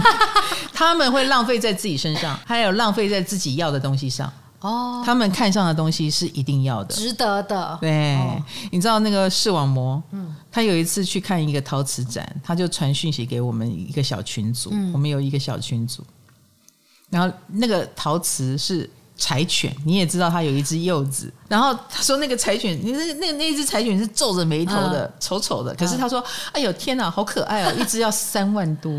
[0.72, 4.32] 他们会浪费在自己身上，还有浪费在自己要的东西上。
[4.60, 7.78] 哦，他们看上的东西是一定要的，值得的。
[7.80, 16.02] 对，哦、你知道那个视网膜，嗯，他有一次去看一个陶瓷展，他就传讯息给我们一个小群组，嗯、我们有一个小群组，
[17.10, 18.88] 然后那个陶瓷是。
[19.20, 25.74] 柴犬，你也知道它有一只柚子，然后他说那个柴犬，你那那那只柴犬是皱着眉头的，丑丑、嗯、的。
[25.74, 28.92] 可是他说，哎呦天哪，好可爱哦， 一只要三万多，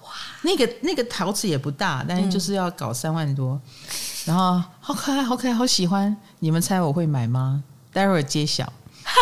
[0.00, 3.60] 哇，那个那个陶瓷也不大，但是就是要搞三万多，嗯、
[4.24, 6.16] 然后好可爱，好可爱，好喜欢。
[6.38, 7.60] 你们猜我会买吗？
[7.92, 8.72] 待会儿揭晓，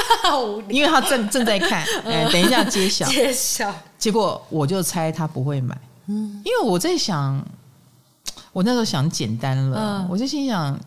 [0.68, 3.74] 因为他正正在看， 哎，等一下揭晓，揭晓。
[3.96, 5.74] 结果我就猜他不会买，
[6.09, 7.42] 嗯，因为我在想。
[8.53, 10.79] 我那时候想简单了，嗯、我就心想，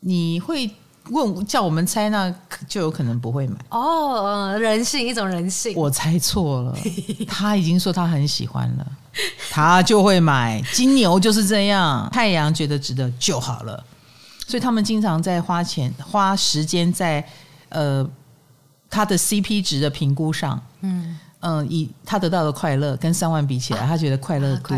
[0.00, 0.70] 你会
[1.10, 2.32] 问叫我们猜，那
[2.68, 4.56] 就有可能不会买哦。
[4.58, 6.74] 人性一种人性，我猜错了。
[7.28, 8.86] 他已经说他很喜欢了，
[9.50, 10.62] 他就会买。
[10.72, 13.82] 金牛就是这样， 太阳觉得值得就好了，
[14.46, 17.26] 所以他们经常在花钱、花时间在
[17.70, 18.08] 呃
[18.90, 20.60] 他的 CP 值的评估上。
[20.80, 21.18] 嗯。
[21.40, 24.76] 嗯，以他得到的快乐跟三万比起来，他觉得快乐多。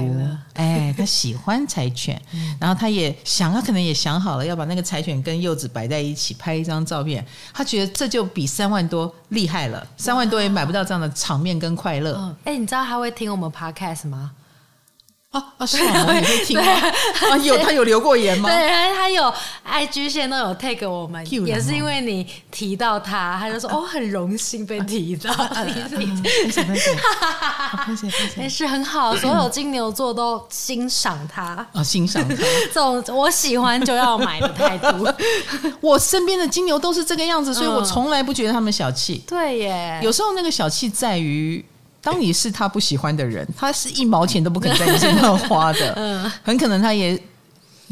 [0.55, 2.20] 哎，他喜欢柴犬，
[2.61, 7.25] 然后他也想，他可能也想好了要把那个柴犬跟柚子摆在一起拍一张照片。
[7.55, 12.37] 他觉得这就比三万多厉害了，三万多也买不到这样的场面跟快乐。
[12.44, 14.33] 哎，你知道他会听我们 podcast 吗？
[15.33, 16.11] 哦哦，是啊？
[16.12, 16.64] 你会听吗？
[17.31, 18.49] 啊，有他有留过言吗？
[18.51, 19.33] 对，他有
[19.64, 25.33] IG 线都有 take 我们，也是因为你提到他，他就说哦，很荣幸被提到。
[25.55, 26.75] 谢谢谢
[27.97, 32.35] 谢谢谢，是很好，所有金牛座都欣赏他啊，欣赏他
[32.75, 35.07] 这种我喜欢就要买的态度。
[35.81, 39.23] 我身边的金牛都是这个样子，所以我从来不觉得他们小气。
[39.29, 41.64] 对耶，有时候那个小气在于。
[42.02, 47.20] 当你是他不喜欢的人，他是一毛钱都不肯在你身上花的， 嗯很可能他也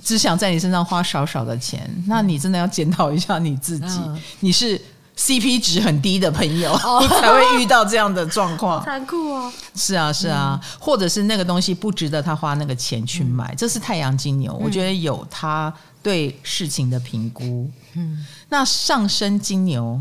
[0.03, 1.89] 只想在你身上花少少的钱。
[2.07, 4.01] 那你真的要检讨一下你自己，
[4.41, 4.81] 你是
[5.17, 9.53] CP 值很低的朋友、哦、 才会遇到这样的状况， 残酷哦。
[9.75, 17.69] 是啊，是啊，嗯、或者是那个东西不值得他花那个钱去买，嗯、这是太阳金牛，我觉得有他对事情的评估。
[17.95, 20.01] 嗯，那上升金牛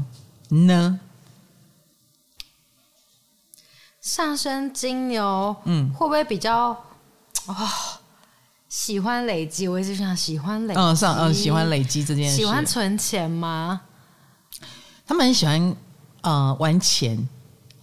[0.49, 0.99] 呢？
[4.07, 6.69] 上升金牛，嗯，会不会比较
[7.45, 7.55] 哦？
[8.69, 13.81] 喜欢累积，我一直想喜欢累积，嗯，上嗯喜欢累积这件事，喜欢存钱吗？
[15.05, 15.75] 他们很喜欢
[16.21, 17.27] 呃玩钱、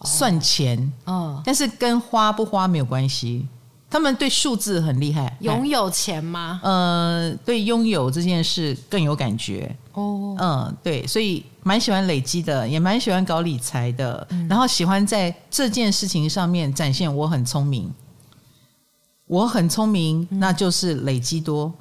[0.03, 3.47] 算钱，嗯，但是跟花不花没有关系。
[3.91, 6.59] 他们对数字很厉害，拥有钱吗？
[6.65, 10.37] 呃，对拥有这件事更有感觉哦。
[10.39, 17.93] 嗯，对，所以蛮喜欢累积的，也蛮喜欢搞理财的，嗯、然后喜欢在这件事情上面展现我很聪明。
[19.27, 21.73] 我很聪明，那就是累积多。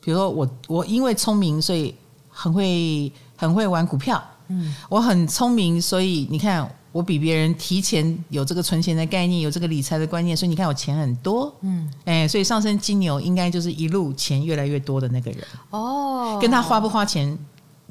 [0.00, 1.94] 比如说我，我因为聪明，所以
[2.30, 4.22] 很会很会玩股票。
[4.48, 11.54] 嗯，我很聪明，所以你看，我比别人提前有这个存钱的概念，有这个理财的观念，所以你看我钱很多。
[11.60, 15.40] 嗯，哎，所以上升金牛应该就是一路钱越来越多的那个人。
[15.70, 17.38] 哦，跟他花不花钱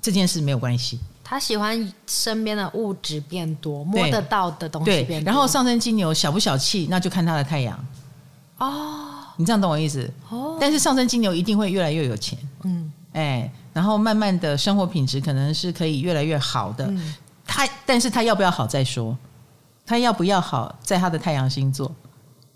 [0.01, 0.99] 这件事没有关系。
[1.23, 5.25] 他喜欢身边的物质变多，摸得到的东西变多。
[5.25, 7.77] 然后上升金牛小不小气，那就看他的太阳。
[8.57, 9.05] 哦，
[9.35, 10.09] 你这样懂我意思？
[10.29, 12.37] 哦，但是上升金牛一定会越来越有钱。
[12.63, 13.51] 嗯，哎。
[13.73, 17.13] 然后慢慢的生活品质可能是可以越来越好的，嗯、
[17.57, 19.17] 他但是他要不要好再说，
[19.83, 21.91] 他要不要好在他的太阳星座，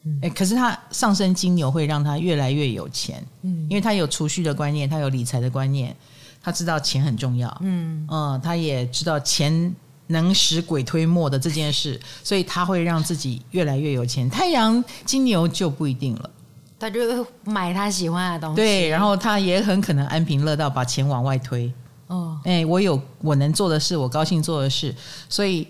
[0.04, 5.96] 嗯、可是他上升金牛会让他越来越有钱，嗯，因为他有储蓄的观念，他有理财的观念，
[6.40, 8.08] 他知道钱很重要，嗯。
[8.12, 14.30] 嗯，他也知道钱能使鬼推磨的这件事，所以他会让自己越来越有钱。
[14.30, 16.30] 太阳金牛就不一定了。
[16.78, 21.74] 他就买他喜欢的东西，对，然后他也很可能安贫乐道，把钱往外推。
[22.12, 24.94] 哦，哎，我有我能做的事，我高兴做的事，
[25.30, 25.68] 所以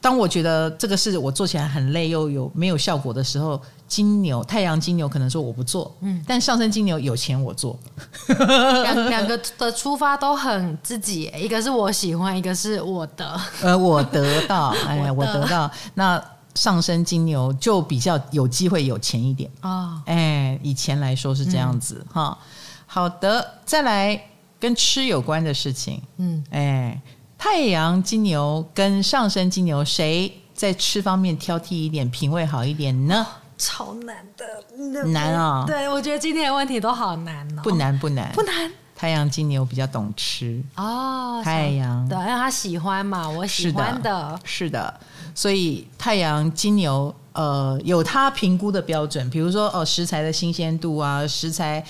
[0.00, 7.78] 当我觉得这个事我做起来很累，又有没有效果的时候，金牛太阳金牛可能说我不做，嗯，但上升金牛有钱我做，
[8.28, 15.70] 两两个的出发都很自己，一个是我喜欢，一个是我的，呃，我得到，哎，我得到。
[15.94, 16.22] 那。
[16.56, 19.48] 上升金牛就比较有机会有钱一点。
[19.60, 22.36] 啊，哎，以前来说是这样子哈。
[22.86, 24.20] 好的，再来
[24.60, 27.00] 跟吃有关的事情，嗯，哎，
[27.38, 33.26] 太阳金牛跟上升金牛谁在吃方面挑剔一点，品味好一点呢？
[33.56, 35.64] 超难的，难啊！
[35.66, 37.62] 对，我觉得今天的问题都好难哦。
[37.62, 38.70] 不难不难不难。
[38.96, 44.98] 太阳金牛比较懂吃哦，太阳对，因为他喜欢嘛，我喜欢的，是的。
[45.34, 51.84] 所以太阳金牛，呃，有他评估的标准，比如说哦，食材的新鲜度啊，食材，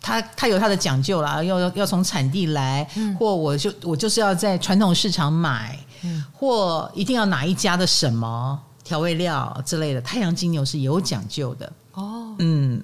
[0.00, 10.00] 他他有它的讲究啦，要要从产地来，嗯、或我就我就是要在传统市场买，嗯、或一定要哪一家的什么调味料之类的。
[10.00, 11.72] 太阳金牛是有讲究的。
[11.94, 12.82] 哦，嗯。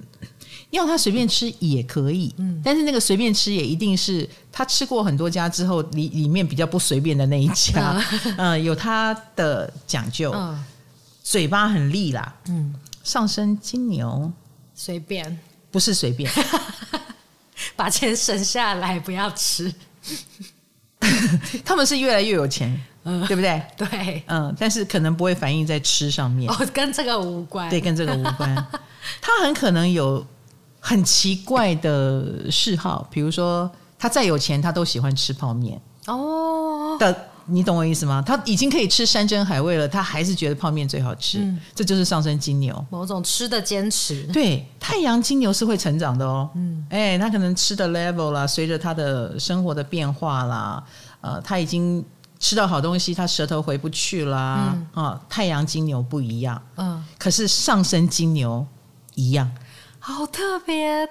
[0.71, 8.03] 要他随便吃也可以，嗯，但是那个随便吃也一定是他吃过很多家之后，里里面比较不随便的那一家，
[8.37, 10.65] 嗯， 有他的讲究，嗯，
[11.29, 14.31] 嘴巴很利啦，嗯，上升金牛。
[14.75, 15.37] 随便，
[15.73, 16.31] 不是随便，
[17.75, 19.75] 把钱省下来不要吃，
[21.65, 23.61] 他们是越来越有钱，嗯，对不对？
[23.77, 28.55] 对，嗯，但是可能不会反映在吃上面，哦，跟这个无关，对，跟这个无关，
[29.21, 30.25] 他很可能有。
[30.79, 35.81] 很奇怪的嗜好，比如说他再有钱，他都喜欢吃泡面。
[36.07, 36.97] 哦。
[36.97, 38.23] 的，你懂我意思吗？
[38.27, 41.39] 他已经可以吃山珍海味了，他还是觉得泡面最好吃。
[41.39, 44.25] 嗯，这就是上升金牛，某种吃的坚持。
[44.33, 46.51] 对，太阳金牛是会成长的哦。
[46.55, 50.83] 嗯，哎，他可能吃的 level 啦，随着他的生活的变化啦，
[51.21, 52.05] 呃，他已经
[52.39, 54.77] 吃到好东西，他舌头回不去啦。
[54.95, 56.61] 嗯，啊，太阳金牛不一样。
[56.77, 58.67] 嗯，可是上升金牛
[59.15, 59.51] 一样。
[59.99, 61.09] 好特别，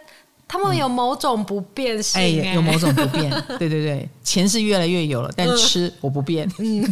[0.48, 3.30] 他们有某种不变性，哎，有某种不变，
[3.60, 6.84] 对对对，钱是越来越有了，但吃我不变，嗯，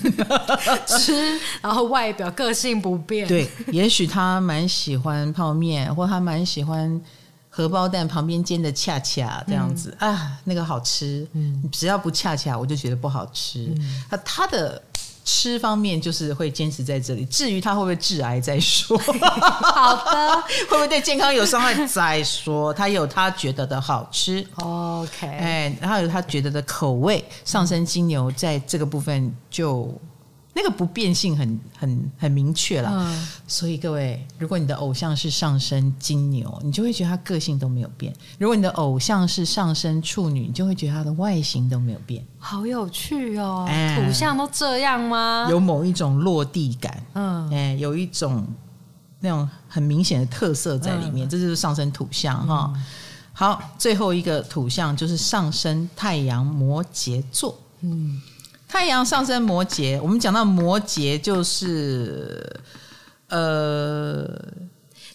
[0.88, 7.00] 吃，然后外表个性不变，对，也许他蛮喜欢泡面，或他蛮喜欢
[7.50, 13.70] 荷包蛋旁边煎的恰恰这样子啊，那个好吃，嗯，只要不恰恰，我就觉得不好吃，
[14.10, 14.82] 他他的。
[15.24, 18.98] 吃方面就是会坚持在这里，至于他会不会致癌再说。
[18.98, 22.74] 好的， 会不会对健康有伤害再说。
[22.74, 27.24] 他有他觉得的好吃，OK，哎，然后有他觉得的口味。
[27.46, 29.94] 上升金牛在这个部分就
[30.54, 32.90] 那个不变性很很很明确了。
[32.94, 42.24] 嗯，所以各位，如果你的偶像是上升金牛，你就会觉得他个性都没有变；如果你的偶像是上升处女，你就会觉得他的外形都没有变。
[42.38, 43.66] 好有趣哦！
[43.68, 45.48] 哎土象都这样吗？
[45.50, 48.46] 有某一种落地感，嗯，哎，有一种
[49.20, 52.74] 那种很明显的特色在里面，嗯这就是上升土象哈。
[53.36, 57.58] 好，最后一个土象就是上升太阳摩羯座。
[57.82, 58.22] 嗯，
[58.74, 62.60] 太阳上升摩羯，我们讲到摩羯就是
[63.30, 64.28] 呃，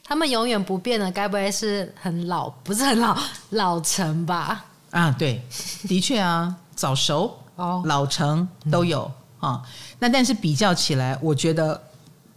[0.05, 2.49] 他们永远不变的，该不会是很老？
[2.63, 3.19] 不是很老，
[3.51, 4.65] 老成吧？
[4.93, 5.43] 啊，对，
[5.89, 9.63] 的确啊，早熟哦老成都有、嗯、啊。
[9.99, 11.83] 那但是比较起来，我觉得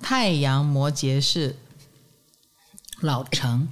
[0.01, 1.55] 太阳摩羯是
[3.01, 3.67] 老成，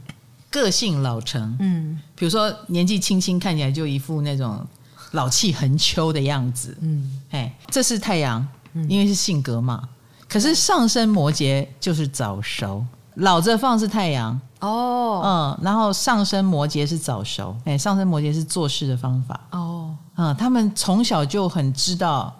[0.51, 1.57] 个性老成。
[1.59, 4.63] 嗯比如说年纪轻轻，看起来就一副那种
[5.11, 6.77] 老气横秋的样子。
[6.81, 8.45] 嗯，哎，这是太阳，
[8.87, 9.87] 因为是性格嘛。
[10.27, 12.85] 可是上升摩羯就是早熟，
[13.15, 14.39] 老着放是太阳。
[14.59, 22.35] 哦，嗯，然后上升摩羯是早熟，哎，上升摩羯是做事的方法，哦，嗯，他们从小就很知道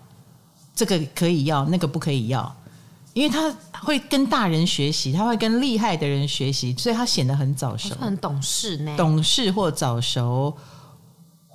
[0.76, 2.54] 这个可以要，那个不可以要，
[3.14, 10.54] 因为他会跟大人学习，他会跟厉害的人学习，所以他显得很早熟，很懂事呢，懂事或早熟，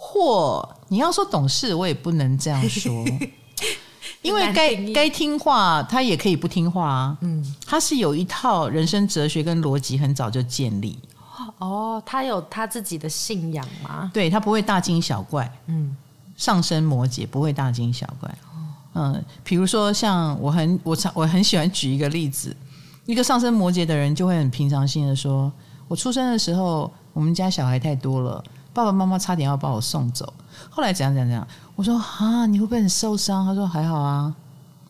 [0.07, 2.93] 或你要说懂事，我也不能这样说，
[4.21, 10.99] 因为该该听话，他也可以不听话啊，嗯，他是有一套人生哲学跟逻辑，很早就建立。
[11.59, 14.11] 哦，他有他自己的信仰吗？
[14.13, 15.97] 对，他不会大惊小怪，嗯，
[16.37, 18.33] 上升摩羯不会大惊小怪，
[18.95, 22.55] 嗯，比如说像我很我常我很喜欢举一个例子，
[23.07, 25.51] 一个上升摩羯的人就会很平常心的说，
[25.89, 28.45] 我出生的时候我们家小孩太多了，
[28.75, 30.31] 爸爸妈妈差点要把我送走，
[30.69, 33.47] 后来怎样怎样怎样，我说啊，你会不会很受伤？
[33.47, 34.35] 他说还好啊，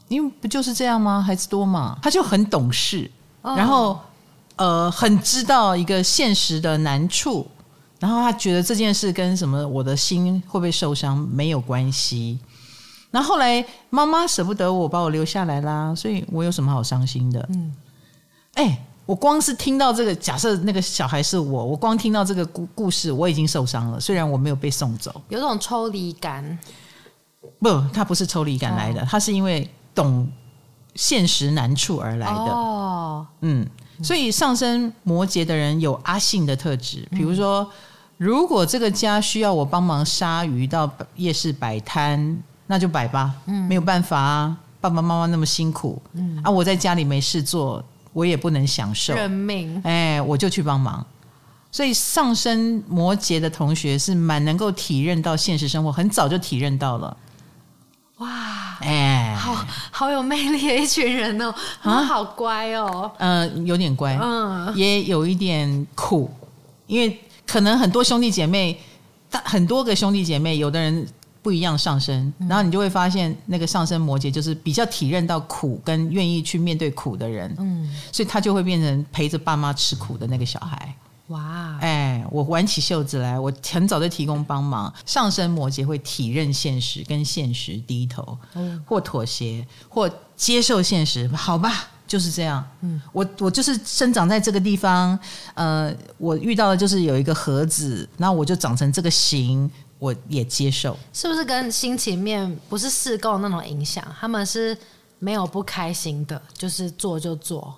[0.08, 1.22] 因为不就是这样吗？
[1.22, 3.08] 孩子多嘛，他就很懂事，
[3.42, 3.96] 哦然后。
[4.56, 7.44] 呃，很知道一个现实的难处，
[7.98, 12.38] 然后他觉得这件事跟什么我的心会不会受伤没有关系。
[13.10, 17.44] 然后后来妈妈舍不得我，把我留下来啦，所以我有什么好伤心的？
[17.50, 17.74] 嗯，
[18.54, 24.00] 哎，我光是听到这个，假设那个小孩是我，我光听到这个故故事，我已经受伤了。
[24.00, 26.58] 虽然我没有被送走，有种抽离感。
[27.60, 30.26] 不，他不是抽离感来的，他、哦、是因为懂
[30.94, 32.52] 现实难处而来的。
[32.52, 33.66] 哦，嗯。
[34.02, 37.64] 所以上升摩羯的人有阿信的特质，比如说，
[38.16, 42.36] 如果这个家需要我帮忙杀鱼到夜市摆摊，
[42.66, 47.82] 那就摆吧，嗯，没有办法啊，爸爸妈妈那么辛苦，嗯啊，我在家里没事做，
[48.14, 51.04] 我也不能享受，认命，哎，我就去帮忙。
[51.70, 57.16] 所以上升摩羯的同学是蛮能够体认到现实生活，很早就体认到了。
[58.18, 61.52] 哇，哎，好好有魅力的一群人哦，
[61.82, 66.30] 啊，好乖哦，呃，有点乖，嗯，也有一点苦，
[66.86, 68.78] 因为可能很多兄弟姐妹，
[69.28, 71.04] 大很多个兄弟姐妹，有的人
[71.44, 80.96] 不一样上升，然后你就会发现那个上升摩羯就是比较体认到苦，跟愿意去面对苦的人，嗯，所以他就会变成陪着爸妈吃苦的那个小孩。
[81.28, 81.78] 哇！
[81.80, 84.92] 哎，我挽起袖子来，我很早就提供帮忙。
[85.04, 91.26] 上升摩羯会体认现实，跟现实低头，嗯、或妥协，或接受现实。
[91.28, 92.62] 好吧，就是这样。
[92.82, 95.18] 嗯，我我就是生长在这个地方。
[95.54, 100.96] 呃，我遇到的就是有一个盒子，然后我就长成这个形，我也接受。
[101.12, 104.04] 是不是跟心情面不是四构那种影响？
[104.18, 104.76] 他们是
[105.18, 107.74] 没有不开心的，就是做就做。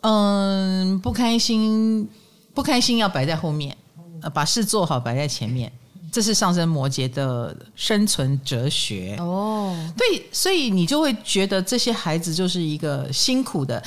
[0.00, 2.08] 嗯，不开心。
[2.54, 3.76] 不开心要摆在后面，
[4.22, 5.70] 呃，把事做好摆在前面，
[6.10, 9.14] 这是上升摩羯的生存哲学。
[9.20, 13.82] 哦，对，所以你就会觉得这些孩子就是一个辛苦的，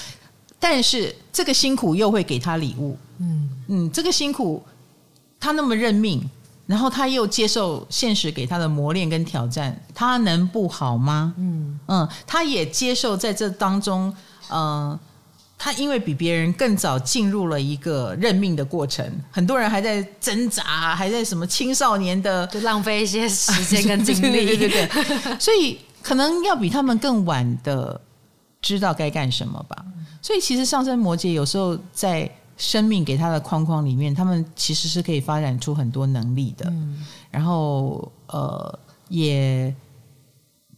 [0.59, 2.95] 但是这个辛苦又会给他礼物。
[3.17, 4.63] 嗯嗯，这个辛苦
[5.39, 6.21] 他那么认命，
[6.69, 11.33] 然后他又接受现实给他的磨练跟挑战，他能不好吗？
[11.37, 14.13] 嗯嗯，他也接受在这当中，
[14.49, 14.99] 嗯、呃。
[15.61, 27.99] 他因为比别人更早进入了一个认命的过程，很多人还在挣扎，还在什么青少年的，就浪费一些时间跟精力，对对对对，所以可能要比他们更晚的
[28.61, 29.83] 知道该干什么吧。
[30.21, 36.71] 所以其实上升摩羯有时候在生命给他的框框里面，他们其实是可以发展出很多能力的，
[37.31, 39.73] 然后呃也。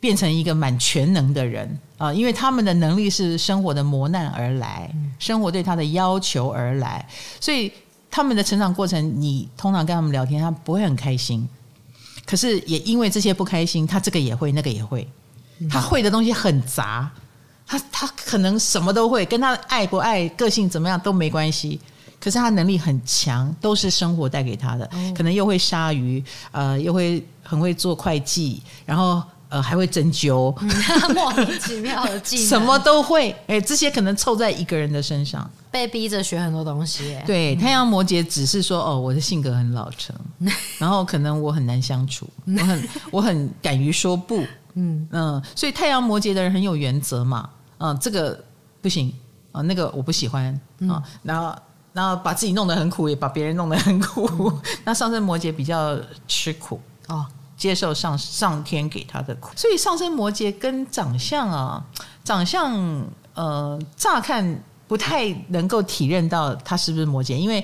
[0.02, 1.80] 变成一个蛮全能的人。
[2.00, 7.08] 啊，因为他们的能力是生活的磨难而来，生活对他的要求而来，
[7.40, 7.72] 所以
[8.10, 11.48] 他们的成长过程，你通常跟他们聊天，他不会很开心。
[12.26, 15.08] 可是也因为这些不开心，他这个也会，那个也会，
[15.70, 17.12] 他会的东西很杂，
[17.72, 21.80] 他他可能什么都会，跟他爱不爱、个性怎么样都没关系。
[22.20, 24.84] 可是他能力很强，都是生活带给他的。
[24.88, 30.70] 哦、可能又会杀鱼，呃，又会很会做会计，然后呃还会针灸，嗯、
[31.16, 33.34] 莫名其妙的技 能，什么都会。
[33.48, 37.18] 哎，这些可能凑在一个人的身上，被逼着学很多东西。
[37.26, 40.14] 对，太阳摩羯只是说，哦，我的性格很老成，
[40.78, 44.44] 然后可能我很难相处，我很我很敢于说不，
[44.76, 47.50] 嗯嗯，所以太阳摩羯的人很有原则嘛，
[47.82, 48.44] 嗯，这个
[48.82, 49.14] 不行
[49.52, 51.54] 啊，那个我不喜欢啊，嗯、然后。
[51.94, 54.26] 然后把自己弄得很苦，也把别人弄得很苦。
[54.40, 56.80] 嗯、 那上升摩羯比较吃苦
[57.10, 57.26] 哦，
[57.58, 59.50] 接受上上天给他的苦。
[59.58, 61.86] 所以上升摩羯跟长相啊，
[62.24, 62.74] 长相
[63.34, 64.58] 呃，乍看
[64.88, 67.62] 不太能够体认到他是不是摩羯，因为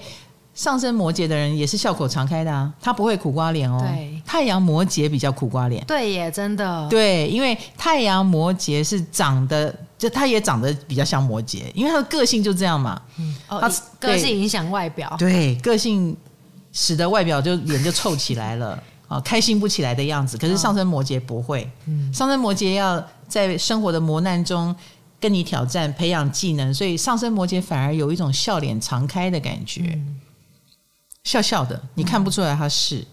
[0.53, 3.80] 上升摩羯的人也是笑口常开的啊，他不会苦瓜脸哦。
[3.80, 5.86] 对，太阳摩羯比较苦瓜脸。
[5.86, 6.86] 对耶，真的。
[6.89, 9.74] 对，因为太阳摩羯是长得。
[9.98, 13.02] 就他也长得比较像摩羯，因为他的个性就这样嘛。
[13.18, 13.70] 嗯，哦，他
[14.00, 16.16] 个性影响外表，对，个性
[16.72, 20.38] 使得外表就脸就臭起来了啊，开心不起来的样子。
[20.38, 24.76] 可是上升摩羯不会，嗯，上升摩羯要在生活的磨难中
[25.20, 30.20] 跟你挑战，培养技能，所以上升摩羯反而有一种笑脸常开的感觉，嗯，
[31.24, 33.06] 笑笑的，你看不出来他是，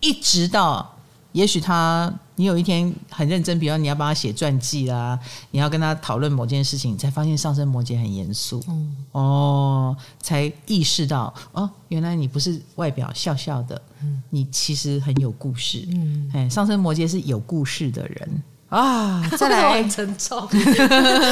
[0.00, 0.90] 一直到。
[1.34, 5.18] 也许他，你有一天很认真，比如你要帮他写传记啦，
[5.52, 15.86] 你要跟他讨论某件事情，才发现上升摩羯很严肃，嗯、哦，才意识到哦，原来你不是外表笑笑的，嗯、你其实很有故事。
[15.92, 19.28] 嗯，哎，上升摩羯是有故事的人啊。
[19.38, 20.48] 再来，沉重。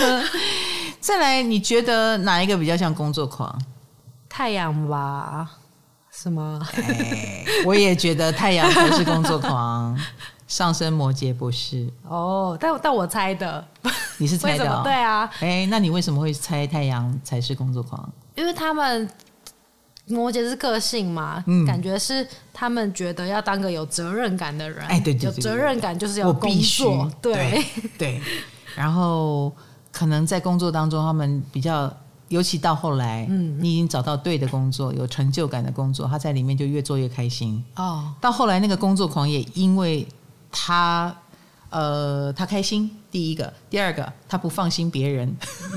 [1.00, 3.60] 再来，你觉得哪一个比较像工作狂？
[4.28, 5.50] 太阳吧。
[6.14, 6.60] 是吗？
[6.74, 9.98] 哎，我也觉得太阳才是工作狂，
[10.52, 11.88] 上升摩羯不是。
[12.06, 13.66] 哦，但但我猜的，
[14.18, 14.82] 你是猜的、哦？
[14.84, 15.28] 对啊。
[15.40, 18.06] 哎，那你为什么会猜太阳才是工作狂？
[18.34, 19.08] 因为他们
[20.08, 24.84] 摩羯是个性嘛，嗯、感觉是他们觉得要当个有责任感的人。
[24.88, 27.34] 哎，对有责任感就是要工作，对
[27.96, 28.20] 对，对。
[28.76, 29.50] 然后
[29.90, 31.90] 可能在工作当中，他们比较。
[32.28, 37.62] 尤其到后来，嗯，你已经找到对的工作，有成就感的工作，他在里面就越做越开心。
[37.76, 40.08] 哦，到后来那个工作狂也因为
[40.52, 41.12] 他，
[41.70, 42.88] 呃，他开心。
[43.10, 45.36] 第一个，第二个，他不放心别人。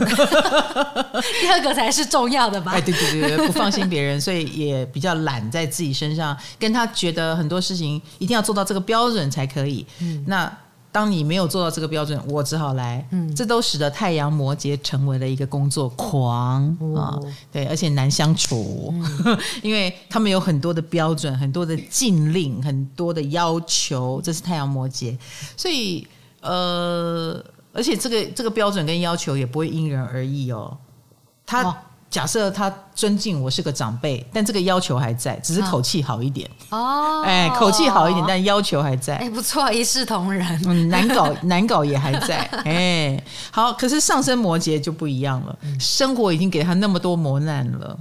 [1.42, 2.74] 第二个才是重要的吧？
[2.74, 9.86] 哎，对对对对，不放心别人，所以也比较懒在自己身上，跟他觉得很多事情一定要做到这个标准才可以。
[10.00, 10.58] 嗯，那。
[10.96, 13.06] 当你没有做到这个标准，我只好来。
[13.12, 18.93] 嗯，这都使得太阳摩羯成为了一个工作狂啊、哦哦，对，而且难相处，
[19.26, 25.18] 嗯、 因为他们有很多的标准、很多的禁令、很多的要求，这是太阳摩羯。
[25.58, 26.08] 所以，
[26.39, 27.43] 呃，
[27.74, 30.78] 而且这个这个标准跟要求也不会因人而异哦，
[31.46, 31.62] 他。
[31.66, 31.76] 哦
[32.16, 37.22] 假设他尊敬我是个长辈，但这个要求还在，只是口气好一点哦。
[37.26, 39.18] 哎，口气好一点，但要求还在。
[39.18, 40.47] 哎，不错，一视同仁。
[40.66, 42.38] 嗯，难搞， 难搞也还在。
[42.63, 45.53] 哎，好，可是上升摩羯就不一样了。
[45.78, 47.99] 生活已经给他那么多磨难了，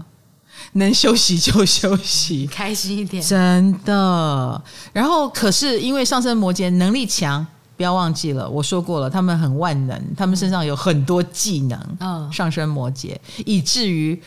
[0.75, 3.21] 能休息就休息，开心一点。
[3.21, 4.63] 真的。
[4.93, 7.45] 然后，可是因为上升摩羯能力强。
[7.77, 11.79] 不要忘记了，我说过了，他们很万能，他们身上有很多技能。
[12.01, 14.21] 嗯，上升摩羯，以至于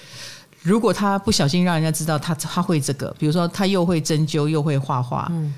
[0.62, 5.54] 如果他不小心让人家知道他他会这个，比如说他又会针灸又会画画，嗯，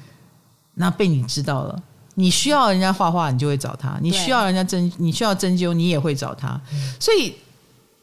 [0.75, 1.81] 那被你知道了，
[2.15, 6.59] 你需要人家画画，你就会找他；你需要人家针，你需要针灸，你也会找他。
[6.99, 7.35] 所以。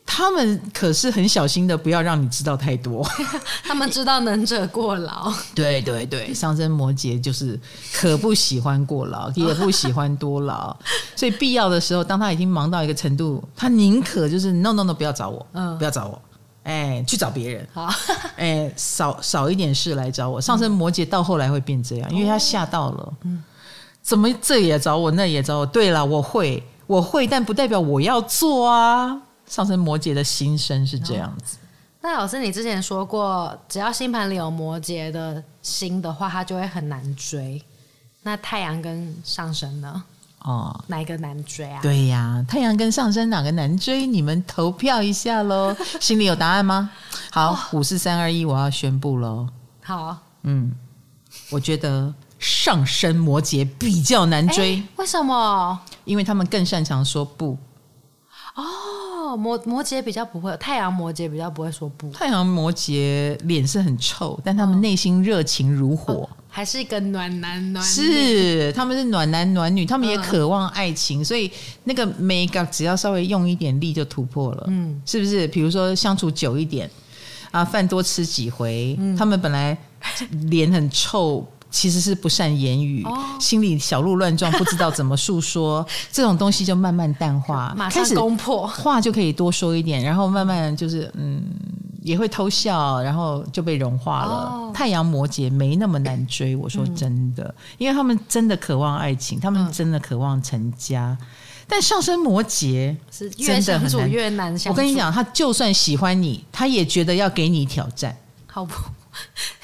[0.09, 3.04] 他们可是很小心的，不要让你知道太多。
[3.64, 5.30] 他们知道能者过劳。
[5.54, 7.59] 对对对，上升摩羯就是
[7.92, 10.74] 可不喜欢过劳，也不喜欢多劳。
[11.16, 16.22] 所以必要的时候，当他已经忙到一个程度，他宁可就是 no no no，不要找我，嗯，不要找我，
[16.62, 17.68] 哎，去找别人。
[17.74, 17.92] 好，
[18.38, 20.40] 哎，少少一点事来找我。
[20.40, 23.12] 上升摩羯到后来会变这样，因为他吓到了。
[23.24, 23.42] 嗯，
[24.02, 25.66] 怎么这也找我，那也找我？
[25.66, 29.20] 对了，我会，我会，但不代表我要做啊。
[29.47, 31.59] 上升摩羯的心声是这样子。
[32.03, 37.61] 那老师，你之前说过，只要星盘里有摩羯的心的话，他就会很难追。
[38.22, 40.03] 那太阳跟上升呢？
[40.42, 41.80] 哦，哪一个难追啊？
[41.82, 44.07] 对呀，太阳跟上升哪个难追？
[44.07, 45.74] 你们投票一下喽！
[46.01, 46.90] 心里有答案吗？
[47.32, 49.49] 好，五四三二一，我要宣布喽。
[49.82, 50.72] 好，嗯，
[51.51, 54.80] 我觉得上升摩羯比较难追。
[54.94, 55.80] 为什么？
[56.05, 57.59] 因为他们更擅长说不。
[58.55, 58.62] 哦。
[59.34, 62.10] 摩摩羯比较不会，太阳摩羯比较不会说不。
[62.10, 66.12] 太阳摩羯脸是很臭，但他们内心热情如火。
[66.12, 71.52] 哦还是一个暖男暖女，是他们是暖男暖女，他们也渴望爱情，嗯、所以
[71.84, 75.46] 那个 make up 只要稍微用一点力就突破了，嗯，是不是？
[75.48, 76.90] 比如说相处久一点
[77.50, 79.76] 啊，饭多吃几回，嗯、他们本来
[80.48, 81.46] 脸很臭。
[81.70, 91.42] 其实是不善言语，哦、心里小鹿乱撞，不知道怎么诉说， 这种东西就慢慢淡化，马上攻破，话就可以多说一点，然后慢慢就是嗯，
[92.02, 94.32] 也会偷笑，然后就被融化了。
[94.32, 101.26] 哦、太阳摩羯没那么难追，我说真的，嗯、因为他们真的渴望爱情，他们真的渴望成家，嗯、
[101.68, 104.76] 但上升摩羯是真的很难，越难相处。
[104.78, 108.74] 我跟你讲，他就算喜欢你，他也觉得要给你挑战，好不？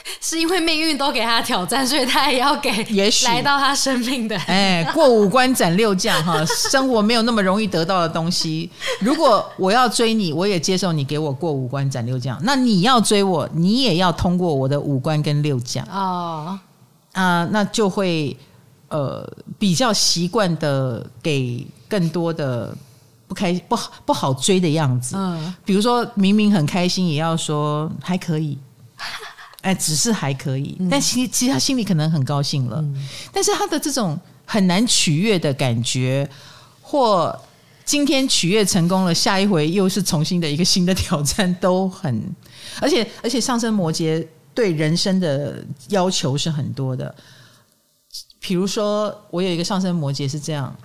[0.20, 4.36] 是因为命运都给他挑战，所以他也要给，也许来到他生命的。
[4.46, 8.70] 哎，过五关斩六将哈， 生活没有那么容易得到的东西。
[9.00, 12.38] 如果我要追你，我也接受你给我过五关斩六将。
[12.42, 16.58] 那你要追我，你也要通过我的五关跟六将哦。
[17.12, 18.36] 啊，那就会
[18.88, 19.28] 呃
[19.58, 22.74] 比较习惯的给更多的
[23.28, 25.14] 不开不好不好追的样子。
[25.16, 28.58] 嗯，比如说明明很开心，也要说还可以。
[29.62, 36.28] 哎，只是还可以，但其实其实他心里可能很高兴了，嗯、但是他的这种很难取悦的感觉，
[36.80, 37.36] 或
[37.84, 42.22] 今天取悦成功了，下一回又是重新的一个新的挑战，都很，
[42.80, 47.14] 而且而且上升摩羯对人生的要求是很多的，
[48.40, 50.76] 比如说我有一个上升摩羯是这样。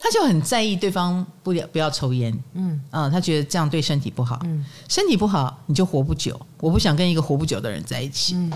[0.00, 8.36] 他就很在意对方不要不要抽烟，嗯，啊，他觉得这样对身体不好，嗯，身体不好你就活不久，我不想跟一个活不久的人在一起。
[8.36, 8.52] 嗯，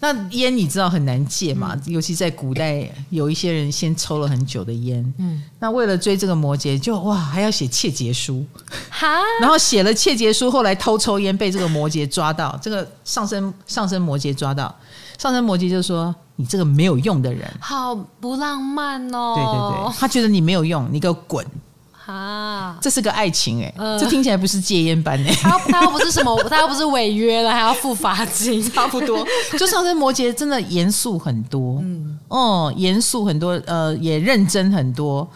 [0.00, 8.44] 那烟你知道很难戒嘛，嗯，尤其在古代，有一些人先抽了很久的烟，嗯，那为了追这个摩羯，就哇还要写窃结书，
[8.90, 14.72] 哈， 然后写了窃结书，后来偷抽烟被这个摩羯抓到，这个上升上升摩羯抓到，
[15.18, 16.14] 上升摩羯就说。
[16.36, 19.34] 你这个没有用的人，好不浪漫哦！
[19.36, 21.44] 对对对，他觉得你没有用，你给我滚！
[21.92, 29.26] 哈，这是个爱情哎，呃、这听起来不是戒烟班哎，他他又不是什么，他又不是违约了，还要付罚金， 差不多。
[29.58, 35.26] 就上升摩羯真的严肃很多，嗯，哦，严肃很多，呃，也认真很多。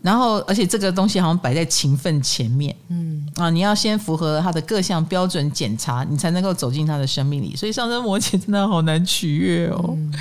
[0.00, 7.56] 然后，而且这个东西好像摆在情分前面，嗯啊，你要先符合他的各项标准检查，你才能够走进他的生命里。
[7.56, 9.84] 所以上升摩羯真的好难取悦哦。
[9.96, 10.14] 嗯、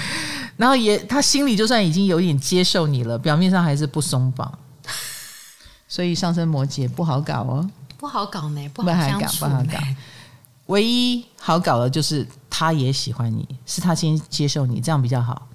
[0.57, 4.51] 然后也他心里就算已经有点接受你了，表面上还是不松绑。
[5.87, 9.77] 所以上升摩羯不好搞哦，不好搞呢，不好相处，不好搞。
[10.65, 15.47] 唯一好搞的就是他也喜欢你，是他先接受你，这样比较好。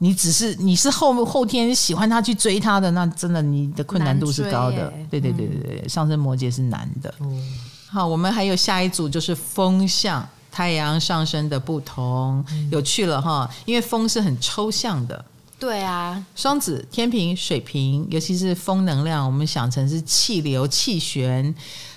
[0.00, 4.92] 你只是你是后后天喜欢他去追他的，那真的你的困难度是高的。
[5.10, 7.12] 对对对对对，嗯、上升摩羯是难的。
[7.18, 7.42] 嗯、
[7.88, 15.24] 好，我们还有下一组就是风象太阳上升的不同，嗯、有趣了哈，因为风是很抽象的。
[15.58, 21.52] 对啊，双子、天平、水瓶，尤其是风能量，我们想成是气流、气旋，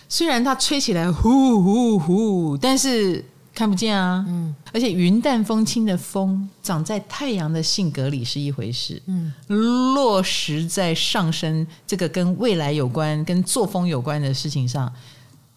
[0.10, 3.24] 虽然它吹起来呼呼呼，但是。
[3.54, 14.91] 看不见啊，嗯，而且云淡风轻的风长在太阳的性格里是一回事，嗯，落实在上升这个跟未来有关、跟作风有关的事情上，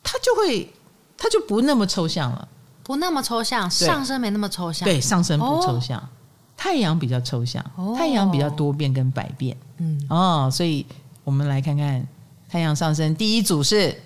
[0.02, 0.68] 它就会，
[1.16, 2.48] 它就不那么抽象了，
[2.82, 6.08] 不那么抽象，上升没那么抽象，对，上升不抽象，哦、
[6.56, 10.84] 太阳比较抽象，哦、太阳比较多变跟百变，嗯，哦，所以
[11.22, 12.04] 我们来看看
[12.48, 13.96] 太阳上升第一组是。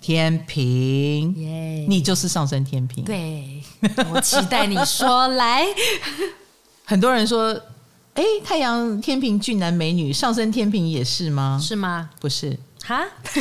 [0.00, 0.64] 天秤
[1.34, 1.86] ，Yeah.
[1.86, 3.04] 你就是上升天平。
[3.04, 3.62] 对，
[4.12, 5.66] 我期待你说来。
[6.84, 7.52] 很多人说，
[8.14, 11.60] 哎、欸，太阳天平俊男美女，上升天平也是吗？
[11.62, 12.10] 是吗？
[12.20, 12.58] 不是。
[12.82, 13.04] 哈？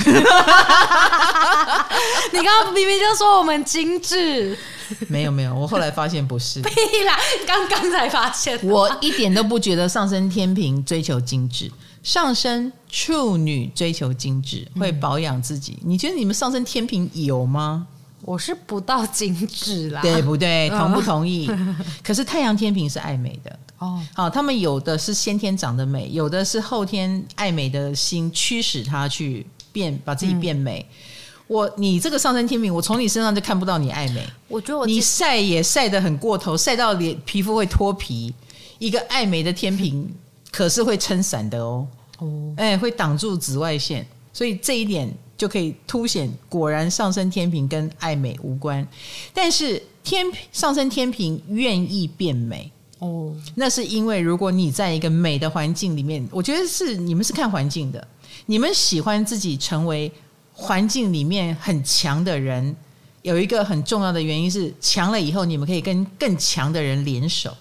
[2.34, 4.57] 你刚刚明明就说我们精致。
[5.07, 6.62] 没有没有，我后来发现不是。
[6.68, 6.70] 屁
[7.05, 8.60] 啦，刚刚才发现。
[8.68, 11.72] 我一点都不觉得上升天平追求精致。
[12.10, 15.78] 上升处女追求精致，会保养自己。
[15.84, 17.86] 嗯、你觉得你们上升天平有吗？
[18.22, 20.68] 我是不到精致啦，对不对？
[20.72, 21.47] 同不同意？
[22.03, 24.01] 可是太阳天平是爱美的哦。
[24.16, 30.84] 好，他们有的是先天长得美，有的是后天爱美的心驱使他去变，把自己变美。
[30.89, 30.95] 嗯、
[31.45, 34.28] 我，你这个上升天平，我从你身上就看不到你爱美。
[34.47, 38.34] 我觉得我你晒也晒得很过头，晒到脸皮肤会脱皮。
[38.80, 40.12] 一个爱美的天平。
[40.51, 41.88] 可是会撑伞的哦，
[42.20, 48.88] 哦，哎，会挡住紫外线，所以这一点就可以凸显，果然上升天平跟爱美无关。
[49.34, 58.07] 但是天上升天平愿意变美哦，那是因为如果你在一个美的环境里面，我觉得是你们是看环境的，
[58.45, 60.11] 你们喜欢自己成为
[60.51, 62.76] 环境里面很强的人。
[63.22, 67.55] 有一个很重要的原因是，强了以后你们可以跟更强的人联手。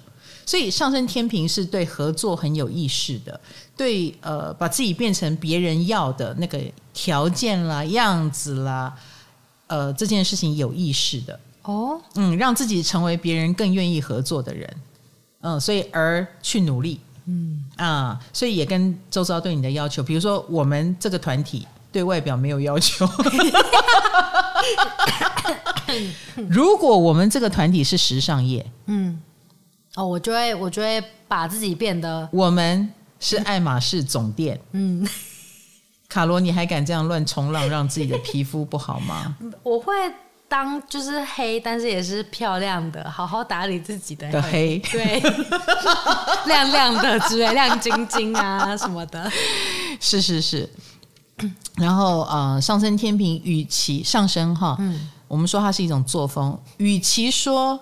[0.46, 3.38] 所以上升天平是对合作很有意识的，
[3.78, 6.60] 对呃，把自己变成别人要的那个
[6.92, 8.92] 条件啦、样子啦，
[9.68, 11.38] 呃，这件事情有意识的。
[11.62, 14.76] 哦，嗯，让自己成为别人更愿意合作的人，
[15.42, 17.64] 嗯，所以而去努力，嗯。
[17.76, 23.08] 啊，所以也跟周遭对你的要求，比如说我们这个团体对外表没有要求，
[26.50, 29.20] 如果我们这个团体是时尚业，嗯。
[29.94, 32.28] 哦，我就会，我就会把自己变得。
[32.30, 32.88] 我们
[33.20, 34.60] 是爱马仕总店。
[34.72, 35.06] 嗯，
[36.08, 39.36] 卡罗，你还敢这样乱冲浪，让自己的皮肤不好吗？
[39.62, 39.92] 我会
[40.48, 44.32] 当就是黑，但是也是漂亮的，好好打理自己的黑。
[44.32, 45.20] 的黑对，
[46.46, 49.30] 亮亮的之类，亮晶晶啊什么的。
[50.00, 50.68] 是是是。
[51.76, 57.78] 然后呃，上升天平，与其上升哈，嗯，我们说它是一种作风，与其说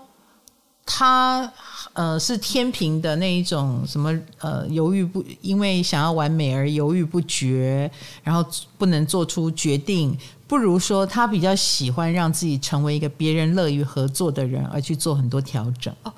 [0.87, 1.53] 它。
[1.93, 7.91] 呃，是天平的那一种什么呃，犹豫不，因为想要完美而犹豫不决，
[8.23, 10.15] 然后不能做出决定，
[10.47, 15.91] 不如说他比较喜欢让自己成为一个别人乐于合作的人，而去做很多调整。
[16.03, 16.13] 哦，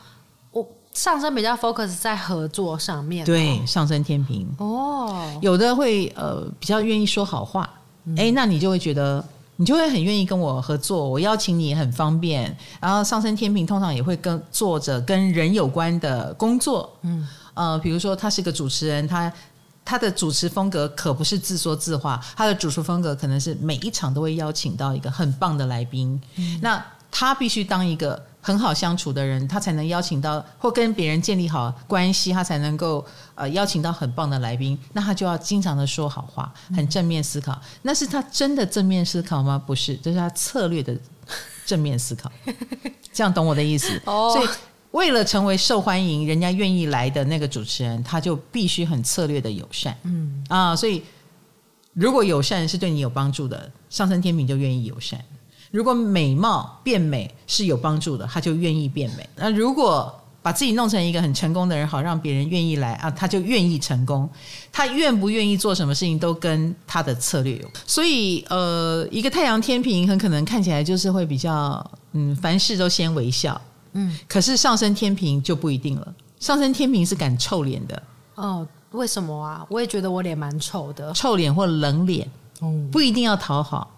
[0.50, 7.62] 我上升比较 focus 在合作上面，对，上升天平哦，有的会呃比较愿意说好话，
[8.16, 9.24] 哎、嗯，那你就会觉得。
[9.60, 12.56] 你就会很愿意跟我合作，我邀请你也很方便。
[12.80, 19.32] 然后上升天平通常也会跟做着跟人有关的工作，嗯，呃，比如说他是个主持人，他
[19.84, 28.27] 他的主持风格可不是自说自话，他的主持风格可能是每一场都会邀请到一个很棒的来宾，嗯，那他必须当一个。
[28.40, 34.78] 很好相处的人，他才能邀请到或跟别人建立好关系，他才能够呃邀请到很棒的来宾。
[34.92, 37.52] 那他就要经常的说好话，很正面思考。
[37.52, 39.60] 嗯、那是他真的正面思考吗？
[39.66, 40.96] 不是，这是他策略的
[41.66, 42.30] 正面思考。
[43.12, 44.00] 这样懂我的意思？
[44.06, 44.32] 哦。
[44.32, 44.48] 所以
[44.92, 49.94] 为了成为受欢迎、人家愿意来的那个主持人，他就必须很策略的友善。
[50.04, 51.02] 嗯啊，所以
[51.92, 55.22] 如果友善是对你有帮助的，上升天平就愿意友善。
[55.70, 59.28] 如果美貌变美是有帮助的，他就愿意变美。
[59.36, 64.26] 那如果把自己弄成一个很成功的人，好让别人愿意来啊，他就愿意成功。
[64.72, 67.68] 他愿不愿意做什么事情，都跟他的策略有。
[67.86, 73.60] 所以，呃，一个太阳天平很可能看起来就是会比较，嗯，凡事都先微笑，
[73.92, 74.16] 嗯。
[74.26, 76.14] 可是上升天平就不一定了。
[76.40, 78.02] 上升天平是敢臭脸的。
[78.36, 79.66] 哦，为什么啊？
[79.68, 82.26] 我也觉得我脸蛮丑的，臭脸或冷脸，
[82.62, 83.90] 嗯，不一定要讨好，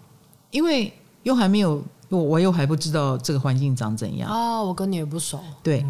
[0.49, 0.91] 因为。
[1.23, 5.39] 又还没有，我我又还不知道这个环境长怎样哦，我跟你也不熟。
[5.61, 5.85] 对，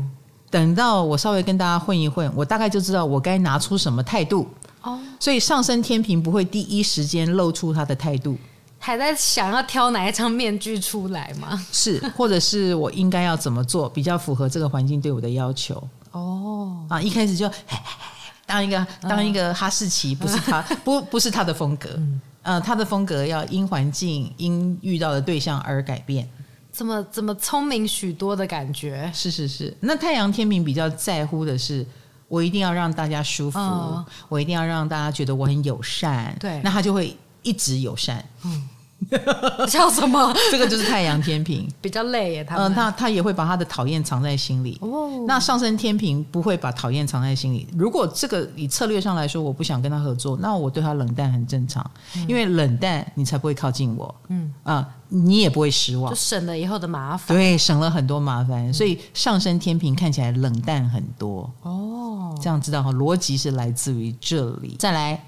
[0.49, 4.47] 等到我稍微跟大家混一混，我大概就知道我该拿出什么态度
[4.81, 4.99] 哦。
[5.19, 8.37] 所以上升天平不会第一时间露出他的态度，
[8.77, 11.65] 还在想要挑哪一张面具出来吗？
[11.71, 15.81] 是， 或者是我应该要怎么做比较符合这个环境对我的要求？
[16.11, 17.49] 哦，啊，一开始就
[18.45, 21.89] 当一个当一个哈士奇，不是他 不不是他的风格。
[21.95, 26.27] 嗯呃，他的风格要因环境、因遇到的对象而改变，
[26.71, 29.11] 怎么怎么聪明许多的感觉？
[29.13, 29.75] 是是是。
[29.79, 31.85] 那太阳天平比较在乎的是，
[32.27, 36.35] 我一定要让大家舒服，哦、我一定要让大家觉得我很友善。
[36.39, 38.23] 对，那他就会一直友善。
[38.43, 38.69] 嗯。
[39.67, 40.33] 叫什么？
[40.51, 42.43] 这个就是太阳天平， 比较累耶。
[42.43, 44.77] 他嗯，那他也会把他的讨厌藏在心里。
[44.81, 47.67] 哦，那上升天平不会把讨厌藏在心里。
[47.73, 51.83] 如果这个以策略上来说，我不想跟他合作，那我对他冷淡很正常。
[52.15, 54.13] 嗯、因为冷淡，你才不会靠近我。
[54.29, 57.35] 嗯啊，你也不会失望，就省了以后的麻烦。
[57.35, 58.69] 对，省了很多麻烦。
[58.69, 61.51] 嗯、所以上升天平看起来冷淡很多。
[61.63, 62.91] 哦，这样知道哈？
[62.91, 64.75] 逻辑是来自于这里。
[64.77, 65.23] 再来，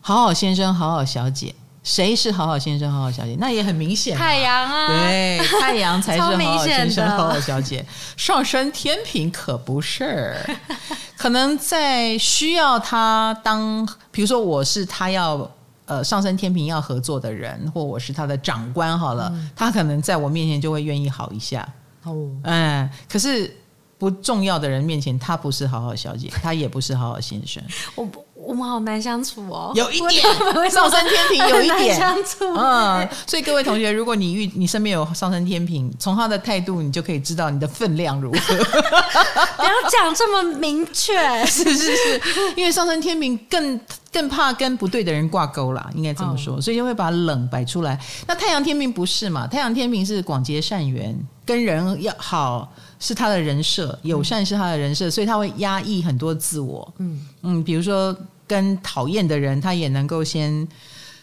[0.00, 1.54] 好好先生，好好小姐。
[1.82, 3.36] 谁是好好先生、好好小姐？
[3.40, 7.84] 那也很明显，太阳啊，对，太阳才是好好先生、好好小姐。
[8.16, 10.36] 上升天平可不是，
[11.18, 15.50] 可能在需要他当，比如说我是他要
[15.86, 21.68] 呃上升天平要合作的人，或我是他的长官，好了，嗯、他可能在我面前就会愿意好一下。
[22.04, 23.56] 哦，嗯，可是
[23.98, 27.60] 不重要的人面前，他不是好好小姐，他也不是好好先生。
[27.96, 28.24] 我不。
[28.44, 30.22] 我们好难相处哦，有一点
[30.70, 38.56] 上升天平有一点相处，嗯，所以各位同学，如果你遇你身边有上升天平，从他的态度，你就可以知道你的分量如何。
[38.58, 41.14] 不要讲这么明确，
[41.46, 42.20] 是是是，
[42.56, 43.80] 因为上升天平更
[44.12, 47.98] 更怕跟不对的人挂钩啦，应该这么说，所以就会把冷摆出来。
[48.26, 49.46] 那太阳天平不是嘛？
[49.46, 51.16] 太阳天平是广结善缘，
[51.46, 56.92] 跟人要好是他的人设，友善是他的人设，所以他会压抑很多自我。
[56.98, 58.14] 嗯嗯，比如说。
[58.52, 60.68] 跟讨厌的人，他也能够先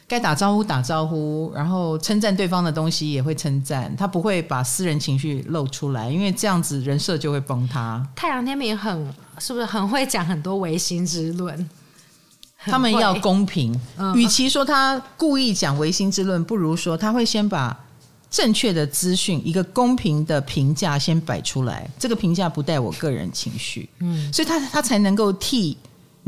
[0.07, 8.03] 该打招呼打招呼，然后称赞对方的东西也会称赞，他不会把私人情绪露出来，因为这样子人设就会崩塌。
[8.15, 11.69] 太阳天平很是不是很会讲很多唯心之论？
[12.57, 13.79] 他们要公平，
[14.15, 17.77] 与其说他故意讲唯心之论，不如说他会先把
[18.31, 21.87] 正确的资讯、一个公平的评价先摆出来。
[21.99, 25.77] 这个评价不带我个人情绪，嗯，所以他他才能够替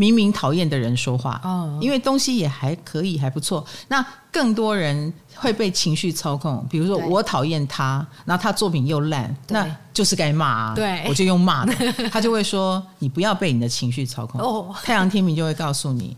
[0.02, 1.40] 明明讨厌的人说话。
[1.44, 3.64] 哦，因为东西也还可以，还不错。
[3.88, 10.74] 那更多人会被情绪操控，比如说我讨厌他，然后他作品又烂，那就是该骂啊。
[10.74, 11.74] 对，我就用骂的，
[12.10, 14.42] 他就会说你不要被你的情绪操控。
[14.42, 16.18] 哦，太阳天平就会告诉你。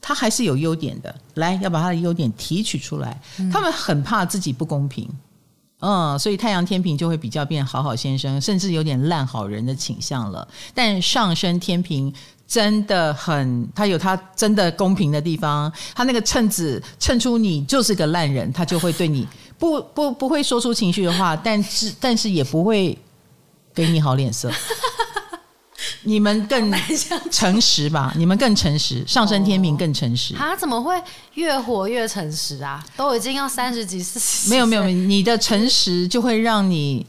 [0.00, 3.20] 他还是有优点的，来要把他的优点提取出来。
[3.40, 5.10] 嗯、他们很怕自己不公平，
[5.80, 10.46] 嗯，所以太阳天平就会比较变好好先生，甚至有点烂好人的倾向了。
[10.72, 12.12] 但上升天秤
[12.46, 15.72] 真的很，他有他真的公平的地方。
[15.94, 19.26] 他那个秤子称出你就是个烂人，他就会对你
[19.58, 22.96] 不 不不会说出情绪的话，但是但是也不会
[23.74, 24.50] 给你好脸色。
[26.02, 26.72] 你们更
[27.32, 28.12] 诚实吧？
[28.16, 30.34] 你们更诚实，上升天平更诚实。
[30.34, 30.94] 他、哦、怎么会
[31.34, 32.84] 越活越诚实啊？
[32.96, 37.04] 都已经要三十几、四十，没有没有，你的诚实就会让你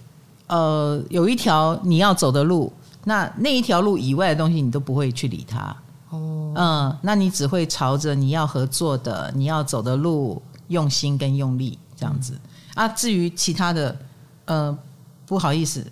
[0.48, 2.74] 呃有一条你要走的路，
[3.08, 5.76] 那那一条路以外的东西你都不会去理它。
[6.10, 12.88] 哦，嗯，那你只会朝着你要合作的、你要走的路用心跟用力这样子、嗯、啊。
[12.90, 13.98] 至于其他的，
[14.44, 14.78] 呃，
[15.26, 15.86] 不好意思。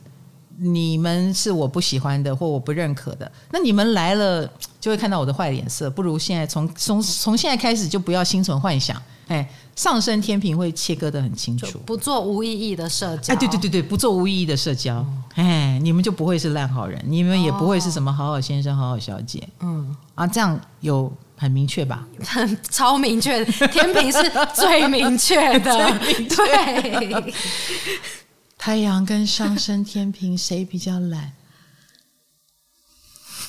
[0.57, 4.49] 你们是我不喜欢的或我不认可的，那你们来了
[4.79, 5.89] 就会看到我的坏脸色。
[5.89, 9.01] 不如现在从从从现在开始就不要心存幻想。
[9.27, 13.33] 哎，上升天平会切割的很清楚，不做无意义的社交。
[13.33, 15.05] 哎，对对对对，不做无意义的社交。
[15.35, 19.47] 哎，你们就不会是烂好人，你们也不会是什么好好先生、好好小姐。
[19.59, 22.07] 嗯，啊，这样有很明确吧？
[22.25, 26.35] 很 超明确，天平是最明确的， 明确
[27.19, 27.33] 对。
[28.57, 31.31] 太阳跟上升天平谁比较懒？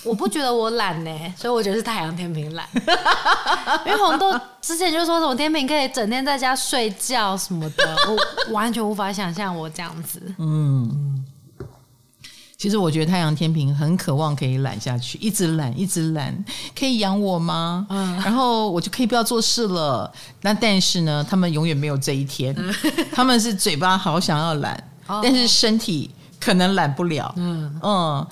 [0.07, 2.66] 我不觉得我懒呢、欸，所以我觉得是太阳天平懒。
[3.84, 10.22] 因为红豆之前就说什么天平可以整天在家睡觉什么的，我 完全无法想象我这样子。
[10.38, 11.24] 嗯，
[12.57, 16.44] 其实我觉得太阳天平很渴望可以懒下去，一直懒，一直懒，
[16.78, 17.86] 可以养我吗？
[17.90, 20.11] 嗯，然后我就可以不要做事了。
[20.42, 22.54] 那但是呢，他们永远没有这一天，
[23.12, 24.82] 他们是嘴巴好想要懒。
[25.22, 28.26] 但是身体可能懒不了，嗯嗯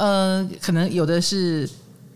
[0.00, 1.68] 呃，可能有的是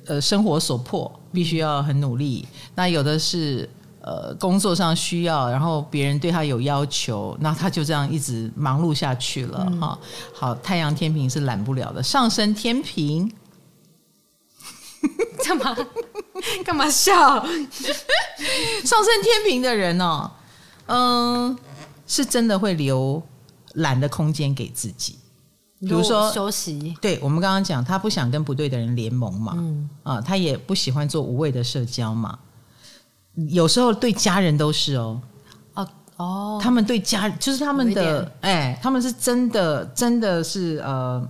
[0.07, 2.43] 呃生活所迫，必须要很努力；
[2.75, 3.69] 那有的是
[4.01, 9.99] 呃工作上需要，然后别人对他有要求，那他就这样一直忙碌下去了哈。
[10.33, 13.31] 好，太阳天平是懒不了的，上升天平
[15.45, 15.77] 干嘛
[16.65, 17.15] 干嘛笑？
[17.45, 20.31] 上升天平的人哦，
[20.87, 21.57] 嗯、呃，
[22.07, 23.23] 是真的会留。
[23.79, 25.19] 懒的空间给自己，
[25.85, 26.97] 比如说休息。
[27.01, 32.39] 对，我们刚刚讲，他不想跟不对的人联盟嘛，嗯啊，他也不喜欢做无谓的社交嘛。
[33.51, 35.21] 有时候对家人都是哦，
[35.75, 41.29] 哦哦，他们对家就是他们的，哎，他们是真的，真的是呃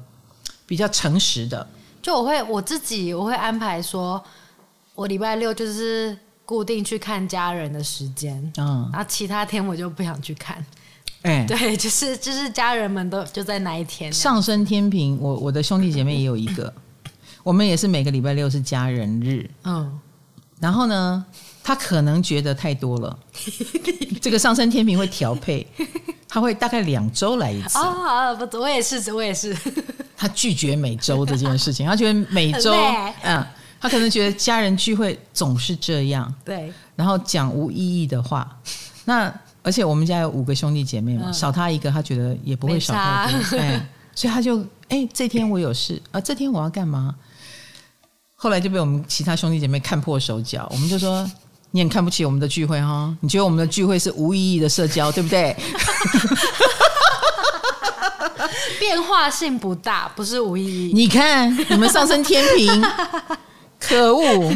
[0.67, 1.67] 比较诚实的。
[2.03, 4.23] 就我会我自己，我会安排说，
[4.95, 10.63] 我礼拜六就是固定去看家人的时间，嗯，然后其他天我就不想去看。
[11.25, 14.13] 哎， 对，就是就是家人们都就在那一天。
[14.13, 16.73] 上升天平，我我的兄弟姐妹也有一个，
[17.43, 19.49] 我们也是每个礼拜六是家人日。
[19.65, 19.99] 嗯，
[20.61, 21.25] 然后呢，
[21.63, 23.19] 他可能觉得太多了，
[24.21, 25.67] 这个上升天平会调配，
[26.29, 27.79] 他会大概两周来一次。
[27.79, 29.57] 啊，不，我也是，我也是。
[30.17, 32.73] 他拒绝每周这件事情，他觉得每周，
[33.23, 33.43] 嗯，
[33.81, 38.59] 他可能觉得家人聚会总是这样，对，然后讲无意义的话，
[39.07, 39.35] 那。
[39.65, 47.15] 而且我们家有五个兄弟姐妹嘛，嗯、少他一个，他觉得也不会少太多，哎， 所以他就哎，这天我有事啊，这天我要干嘛？
[48.37, 51.27] 后来就被我们其他兄弟姐妹看破手脚，我们就说
[51.71, 55.57] 你很看不起我们的聚会哈，你觉得我们的聚会是无意义的社交，对不对？
[58.79, 60.93] 变化性不大，不是无意义。
[60.93, 62.85] 你看你们上升天平，
[63.81, 64.55] 可恶。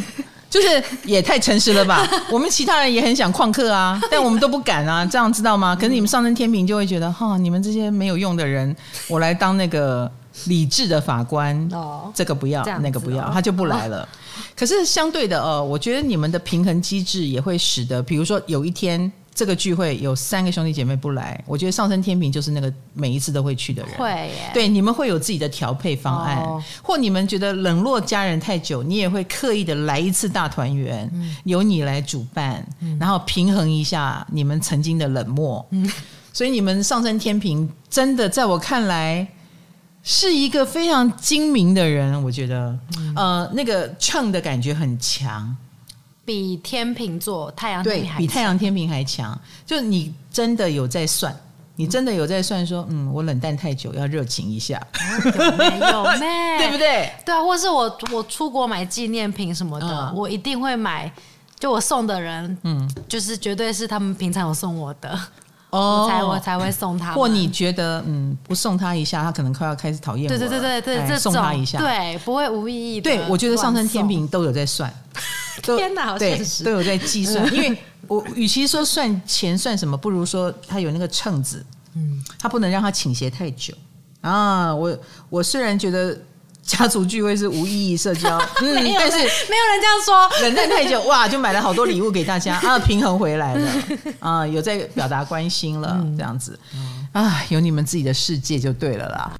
[0.51, 2.09] 就是也太诚实了吧！
[2.33, 5.77] 我们其他人也很想旷课啊，但我们都不敢啊，这样知道吗？
[5.77, 8.75] 可是你们上升天平就会觉得，哈，你们这些没有用的人，
[9.09, 10.11] 我来当那个
[10.47, 14.09] 理智的法官，哦，这个不要，那个不要，他就不来了。
[14.57, 23.93] 可是相对的，哦，我觉得你们的平衡机制也会使得，比如说有一天这个聚会有三个兄弟姐妹不来，我觉得上升天平就是那个每一次都会去的人。
[23.97, 35.65] 会耶，对，你们会有自己的调配方案，哦、或你们觉得冷落家人太久，你也会刻意的来一次大团圆，嗯、由你来主办，嗯、然后平衡一下你们曾经的冷漠。
[35.71, 35.89] 嗯、
[36.33, 39.25] 所以你们上升天平真的在我看来
[40.03, 45.57] 是一个非常精明的人，我觉得，嗯、呃，那个秤的感觉很强。
[46.29, 47.83] 比天秤座太阳
[48.19, 51.35] 比太阳天平还强，就你真的有在算，
[51.75, 54.79] 你真的有在算说，嗯，我冷淡太久，要热情一下，
[55.25, 56.59] 有没 有没？
[56.59, 57.11] 对不对？
[57.25, 61.11] 对啊，或是我我出国买纪念品什么的，嗯、我一定会买，
[61.59, 65.19] 就我送的人，嗯，就是绝对是他们平常有送我的。
[65.71, 67.13] 哦，我才我才会送他。
[67.13, 70.29] 或你觉得嗯，不送他一下，他可能快要开始讨厌我。
[70.29, 73.11] 对对对对对，这送他一下，对，不会无意义的。
[73.11, 74.93] 对，我觉得上升天平都有在算，
[75.63, 77.45] 天哪，好现实，都有在计算。
[77.53, 81.65] 因为我与其说算钱算什么，不如说他有那个秤子，
[81.95, 83.75] 嗯，他不能让他倾斜太久
[84.21, 84.75] 啊。
[84.75, 84.99] 我
[85.29, 86.19] 我虽然觉得。
[86.69, 90.29] 家族聚会是无意义社交， 嗯，但是没有人这样说。
[90.43, 93.71] 冷淡太久，哇，就买了好多礼物给大家 啊，平衡回来了
[94.21, 96.59] 啊，有在表达关心了，这样子
[97.13, 99.33] 啊，有你们自己的世界就对了啦。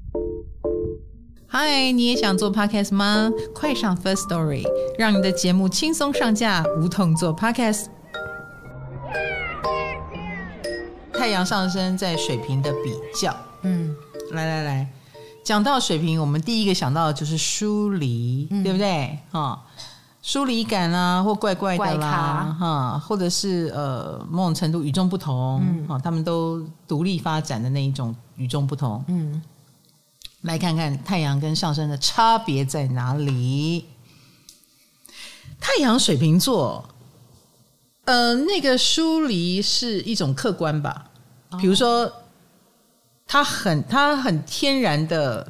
[1.47, 3.31] 嗨，你也想做 podcast 吗？
[3.53, 4.63] 快上 First Story，
[4.97, 7.85] 让你的节目轻松上架，无痛做 podcast。
[11.13, 13.95] 太阳上升在水平的比较，嗯，
[14.31, 14.87] 来来来。
[15.49, 19.17] 讲到水平，我们第一个想到的就是疏离，嗯、对不对？
[19.31, 19.59] 哈，
[20.21, 29.03] 疏离感啊，或怪怪的啦，哈咖，或者是呃某种程度与众不同，哈、嗯，他们都独立发展的那一种与众不同。
[29.07, 29.41] 嗯，
[30.41, 33.85] 来看看太阳跟上升的差别在哪里？
[35.59, 36.87] 太阳水瓶座，
[38.05, 41.07] 呃，那个疏离是一种客观吧，
[41.59, 42.03] 比如说。
[42.03, 42.13] 哦
[43.31, 45.47] 他很他很天然的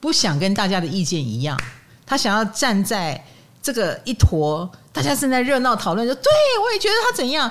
[0.00, 1.56] 不想跟大家的意见一样，
[2.04, 3.24] 他想要站在
[3.62, 6.24] 这个一坨大家正在热闹讨论，说对
[6.60, 7.48] 我也觉得他怎样。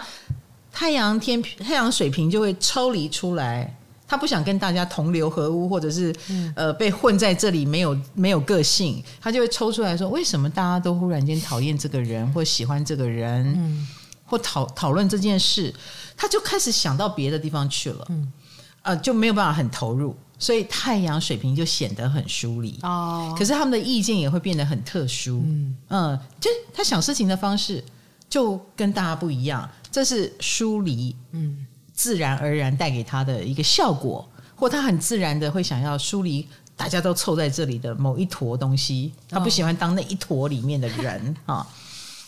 [0.69, 6.13] 太阳天太阳水平就会抽离出来，他不想跟大家同流合污，或者是
[6.55, 13.87] 呃被混在这里没有没有个性，他就会抽出来说，为什么大家都忽然间讨厌这个人或喜欢这个人，
[14.25, 15.71] 或讨讨论这件事，
[16.17, 18.07] 他就开始想到别的地方去了。
[18.83, 23.33] 呃，就没有办法很投入，所以太阳水平就显得很疏离哦。
[23.37, 27.81] 可是他们的意见也会变得很特殊，嗯，嗯，就他想事情的方式
[28.29, 41.65] 就跟大家不一样，这是疏离，嗯，自然而然带给他的一个效果，或他很自然的会想要疏离大家都凑在这里的某一坨东西，他不喜欢当那一坨里面的人 啊，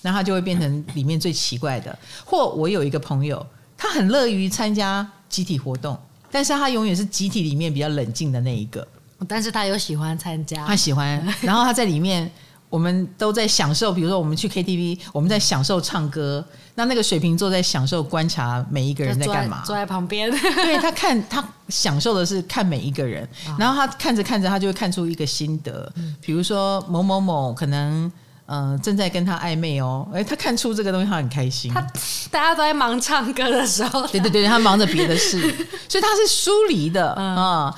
[0.03, 1.99] 那、哦、他就会变成里面最奇怪的。
[2.23, 3.45] 或我有一个朋友，
[3.75, 5.99] 他很乐于参加集体活动。
[6.35, 8.85] 但是他永远是集体里面比较冷静的那一个，
[9.25, 12.29] 但是他有喜欢参加，他喜欢， 然后他在里面，
[12.69, 23.25] 我们都在享受，比如说我们去 KTV，我们在享受唱歌，那那个水瓶座在享受观察每一个人在干嘛，坐在，旁边，对， 他看他享受的是看每一个人，
[23.57, 28.11] 然后他看着看着，他就会看出一个心得，比如说某某某可能。
[28.47, 31.73] 嗯、呃，正在跟他暧昧哦，哎，他看出这个东西，他很开心。
[31.73, 31.81] 他
[32.29, 35.39] 大家都在忙唱歌的时候， 对对对，他忙着别的事，
[35.89, 37.73] 所以他是疏离的啊、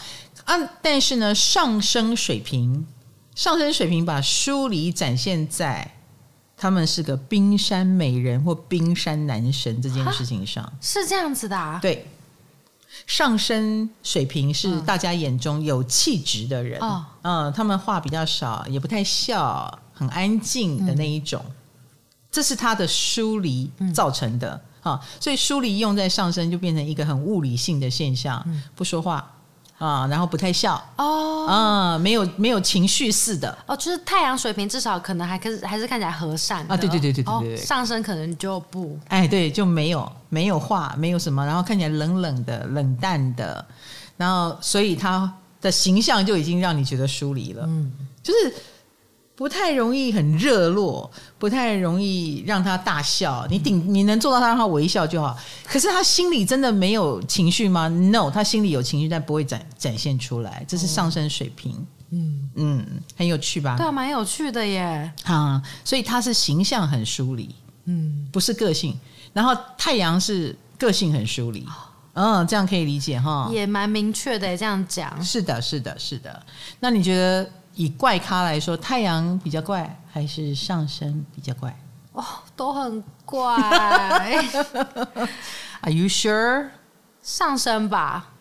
[0.46, 0.70] 嗯、啊！
[0.82, 2.86] 但是呢，上升水平，
[3.36, 5.90] 上升水平把疏离展现在
[6.58, 11.80] 他们是个冰山美人或冰山男神这件事情上，是这样子的啊？
[11.82, 12.06] 对，
[13.06, 19.80] 上升水平是大家眼中有气质的人，嗯，嗯，他们话比较少，也不太笑。
[19.98, 21.56] 很安静的那一种，嗯、
[22.30, 24.62] 这是他的疏离造成的。
[24.84, 29.30] 啊、嗯，所以疏离用在上身就变成一个很物理性的现象，嗯、不说话
[29.80, 33.58] 啊，然后不太笑哦，啊，没有没有情绪似的。
[33.66, 43.66] 哦，就是太阳水平至少可能还可是还是看起来和善啊，对对对对对对，上身可能就不，哎，对，就没有没有话，没有什么，然后看起来冷冷的、冷淡的，
[44.16, 45.30] 然后所以他
[45.60, 47.92] 的形象就已经让你觉得疏离了，嗯，
[48.24, 48.54] 就是。
[49.38, 53.46] 不太容易很热络，不太容易让他大笑。
[53.52, 55.38] 你顶你能做到他让他微笑就好。
[55.64, 60.66] 可是他心里真的没有情绪吗？No，他心里有情绪，但不会展展现出来。
[60.68, 62.86] 这是上升水平，嗯嗯，
[63.16, 63.78] 很有趣吧？
[63.78, 65.14] 对啊，蛮有趣的耶。
[65.26, 67.54] 啊，所以他是形象很疏离，
[67.86, 68.98] 嗯，不是个性。
[69.34, 71.64] 然后太阳是个性很疏离，
[72.14, 73.48] 嗯，这样可以理解哈？
[73.54, 75.24] 也蛮明确的，这样讲。
[75.24, 76.44] 是的，是的，是的。
[76.80, 77.48] 那你觉得？
[77.78, 81.80] 以怪咖来说，太阳比较怪还是上升比较怪？
[82.14, 82.26] 哦，
[82.56, 83.54] 都很怪。
[85.82, 86.70] Are you sure？
[87.22, 88.34] 上升吧，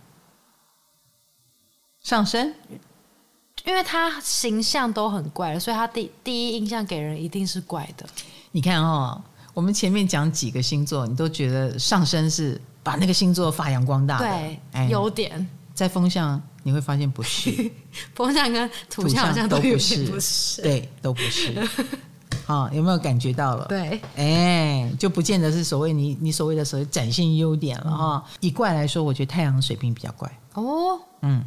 [2.00, 2.54] 上升，
[3.64, 8.06] 因为他形象都很怪，所以他第第一印象给人一定是怪的。
[8.52, 9.22] 你看哦，
[9.52, 15.46] 我们前面讲几个星座，你都觉得上升是把那个星座发扬光大的，对，哎、优点。
[15.74, 17.70] 在风象你会发现不是，
[18.12, 21.54] 风象跟土象好像都不是，不是对，都不是。
[22.44, 23.66] 好，有没有感觉到了？
[23.68, 28.24] 对，哎，就不见得是所谓你你所谓的所谓展现优点了哈。
[28.26, 31.00] 嗯、以怪来说，我觉得太阳水平比较怪哦。
[31.22, 31.44] 嗯，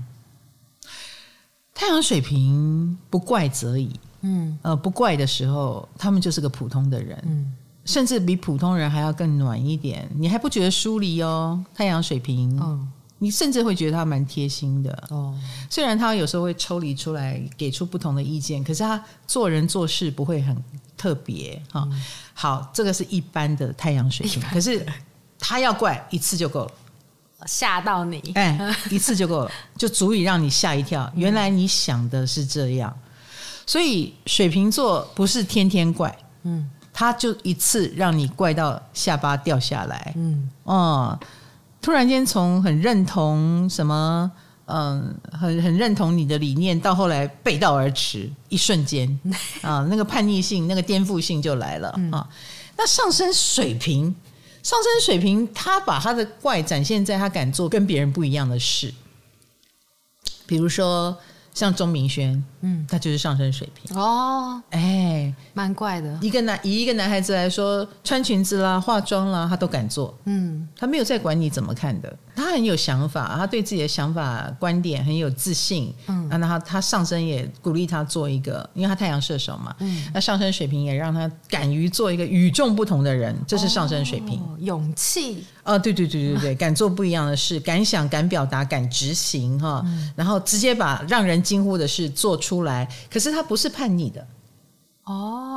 [1.73, 3.91] 太阳水平不怪则已。
[4.21, 7.21] 嗯，呃，不怪的时候，他们就是个普通的人。
[7.27, 7.53] 嗯，
[7.83, 10.09] 甚至比普通人还要更暖一点。
[10.15, 11.61] 你还不觉得疏离哦？
[11.75, 12.57] 太阳水平。
[12.57, 12.89] 嗯。
[13.21, 14.91] 你甚至会觉得他蛮贴心的。
[15.09, 15.37] 哦，
[15.69, 20.55] 虽然他有时候会抽离出来给出不同的意见，可是他做人做事不会很
[20.95, 21.85] 特别哈。
[21.91, 22.03] 嗯、
[22.33, 24.85] 好，这个是一般的太阳水瓶，可是
[25.37, 26.71] 他要怪一次就够了，
[27.45, 31.11] 吓到你，哎，一次就够了， 就足以让你吓一跳。
[31.13, 32.97] 原来你想的是这样，
[33.65, 41.19] 所以水瓶座不是天天怪，嗯，他就一次让你怪到下巴掉下来，嗯，哦。
[41.81, 44.31] 突然间从很认同什么，
[44.65, 49.19] 嗯，很很认同你的理念，到后来背道而驰，一瞬间
[49.61, 52.27] 啊，那个叛逆性、那个颠覆性就来了啊。
[52.77, 54.15] 那上升水平，
[54.61, 58.93] 上升水平，他把他的怪展现在他敢做跟别人不一样的事，
[60.45, 61.17] 比如说。
[61.53, 63.97] 像钟明轩，嗯，他就是上升水平。
[63.97, 66.17] 哦，哎，蛮怪的。
[66.21, 85.43] 一个男以一个男孩子来说，穿裙子啦、化妆啦，他都敢做，嗯，他没有在管你怎么看的，他很有想法，他对自己的想法观点很有自信，嗯，那他他上升也鼓励他做一个，因为他太阳射手嘛，嗯，那上升水平也让他敢于做一个与众不同的人，这是上升水平，哦、勇气。
[85.63, 92.87] 哦，对对对对对，敢做不一样的事，敢想、敢表达、敢执行哈，嗯、然后直接把让人惊呼的事做出来。
[93.11, 94.21] 可是他不是叛逆的，
[95.05, 95.13] 哦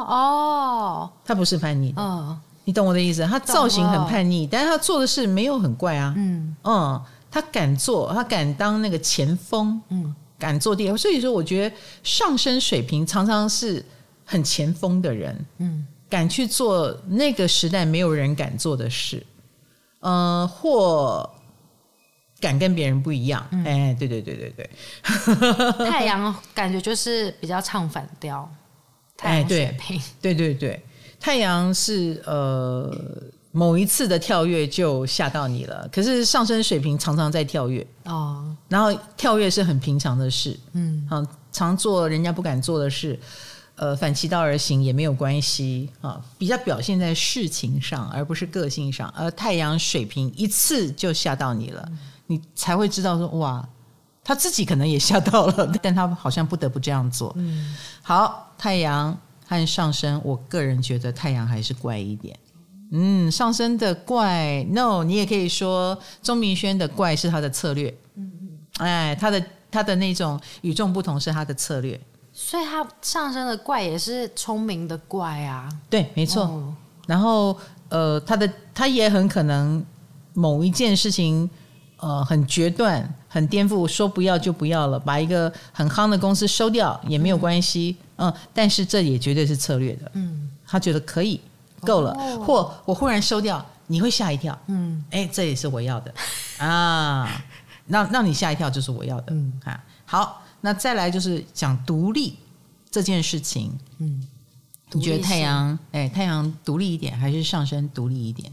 [0.08, 3.26] 哦，他不是叛逆的，嗯，你懂我的意思？
[3.26, 10.96] 他造型很叛逆，但是他做的事没有很怪啊，嗯嗯，他敢做，他敢当那个前锋，嗯，敢做第二。
[10.96, 13.84] 所以说，我觉得上升水平常常是
[14.24, 19.24] 很前锋的人，嗯，敢去做那个时代没有人敢做的事。
[20.00, 21.28] 呃，或
[22.42, 24.68] 敢跟别人不一样，嗯、哎，对对对对对。
[25.88, 28.50] 太阳感觉就是比较唱反调，
[29.16, 30.34] 太阳水瓶，哎，对。
[30.34, 30.82] 对对，
[31.20, 32.92] 太阳是呃
[33.52, 37.86] 某一次的跳跃就吓到你了，可是上升水平常常在跳跃。
[38.04, 41.08] 哦，然后跳跃是很平常的事，嗯，
[41.52, 43.16] 常做人家不敢做的事。
[43.74, 49.08] 呃，反其道而行也没有关系啊，比较表现在事情上，而不是个性上。
[49.16, 51.98] 而太阳水平一次就吓到你了，嗯、
[52.32, 53.68] 你才会知道说哇，
[54.24, 57.32] 他自己可能也吓到了， 但他好像不得不这样做。
[57.36, 59.16] 嗯，好，太阳
[59.46, 62.38] 和上升，我个人觉得太阳还是怪一点。
[62.92, 67.94] 嗯，上升的怪，no，你也可以说钟明轩的怪是他的策略。
[68.16, 72.00] 嗯嗯，哎，他的他的那种与众不同是他的策略。
[72.34, 76.44] 所以他上升的怪也是聪明的怪啊，对，没错。
[76.44, 76.74] 哦、
[77.06, 77.56] 然后
[77.90, 79.84] 呃，他的他也很可能
[80.32, 81.48] 某一件事情
[82.02, 91.40] 呃很决断、很颠覆，说不要就不要了，把一个很夯的公司收掉也没有关系，嗯、呃，但是这也绝对是策略的，嗯，他觉得可以
[91.80, 96.12] 够了，哦、或我忽然收掉，你会吓一跳，嗯，哎，这也是我要的。
[96.62, 97.42] 啊，
[97.86, 100.42] 那让你吓一跳就是我要的，嗯，啊，好。
[100.64, 102.38] 那再来就是讲独立
[102.88, 104.24] 这件事情，嗯，
[104.92, 108.52] 你觉得太阳哎，太阳独立一点，还是上升独立一点？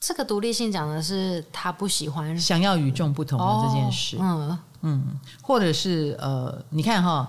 [0.00, 2.38] 这个独立性讲的是他不喜欢。
[2.38, 4.58] 想要与众不同的这件事，哦、嗯。
[4.82, 7.28] 嗯，或者是呃，你看哈。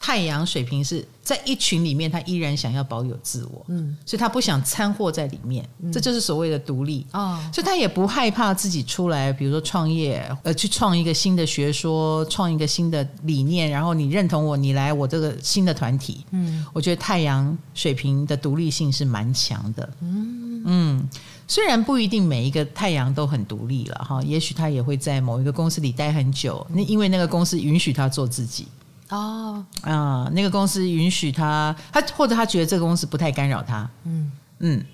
[0.00, 7.04] 太阳水平是在一群里面，他依然想要保有自我，嗯，所以他不想掺和在里面，嗯、这就是所谓的独立。
[7.12, 20.37] 哦，所以他也不害怕自己出来，比如说创业，呃，去创一个新的学说，创一个新的理念，然后你认同我，你来我这个新的团体，嗯，我觉得太阳水平的独立性是蛮强的，嗯
[20.70, 21.08] 嗯，
[21.46, 28.68] 虽然不一定每一个太阳都很独立了哈，也许他也会在某一个公司里待很久，那因为那个公司允许他做自己。
[29.08, 34.84] 哦啊、呃，那个公司允许他，他或者他觉得这个公司不太干扰他，嗯嗯，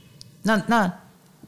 [0.42, 0.92] 那那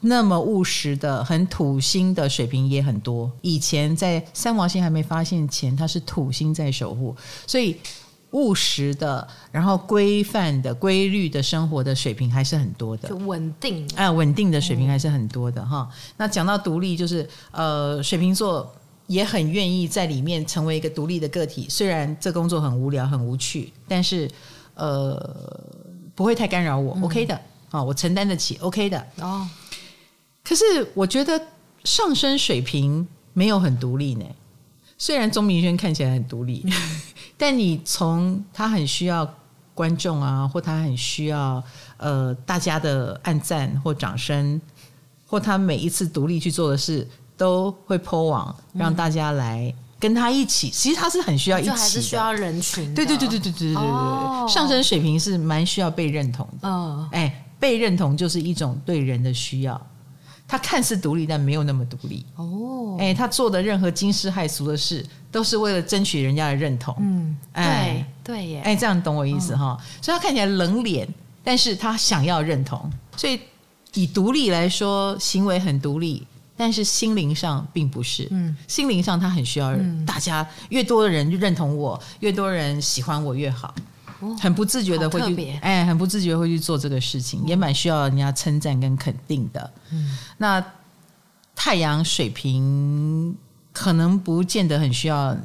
[0.01, 3.31] 那么务实的、很土星的水平也很多。
[3.41, 7.15] 以前在三王星还没发现前，他是土星在守护，
[7.47, 7.77] 所以
[8.31, 16.13] 务实的，然后规范的、规律的生活的水平还是很多的，就稳定，哎、啊，稳定的水平还是很多的哈、嗯。
[16.17, 18.69] 那讲到独立，就是呃，水瓶座
[19.07, 24.29] 也很愿意在里面成为一个独立的个体，虽然这工作很无聊、很无趣，但是
[24.75, 25.17] 呃，
[26.13, 27.41] 不会太干扰我、嗯、，OK 的
[27.71, 29.47] 啊，我承担得起，OK 的哦。
[30.43, 30.63] 可是
[30.93, 31.41] 我觉得
[31.83, 34.25] 上升水平没有很独立呢。
[34.97, 36.65] 虽然钟明轩看起来很独立，
[37.37, 39.31] 但你从他很需要
[39.75, 41.63] 观众啊，或他很需要
[41.97, 44.59] 呃大家的按赞或掌声，
[45.27, 47.07] 或他每一次独立去做的事
[47.37, 50.71] 都会 po 网，让大家来跟他一起。
[50.71, 52.93] 其实他是很需要一起的，还是需要人群。
[52.95, 56.67] 对对对对对对对对对，哦、上升水平是蛮需要被认同的。
[56.67, 59.79] 嗯，哎，被认同就是一种对人的需要。
[60.47, 62.25] 他看似独立，但没有那么独立。
[62.37, 66.95] 哦，哎，他做的任何惊世骇俗的事，都是为了争取人家的认同。
[66.99, 69.85] 嗯，哎，对对耶，哎，这样懂我意思哈、嗯？
[70.01, 71.07] 所以他看起来冷脸，
[71.43, 72.89] 但是他想要认同。
[73.17, 73.39] 所以
[73.93, 76.25] 以独立来说，行为很独立，
[76.55, 78.27] 但是心灵上并不是。
[78.31, 79.75] 嗯，心灵上他很需要
[80.05, 83.75] 大家，越多的人就认同我，越多人喜欢我越好。
[84.39, 89.71] 很不自觉的会去，哎，很不自觉会去做这个事情，也蛮需要人家称赞跟肯定的。
[89.91, 90.63] 嗯，那
[91.55, 93.35] 太阳水平
[93.73, 95.35] 可能不见得很需要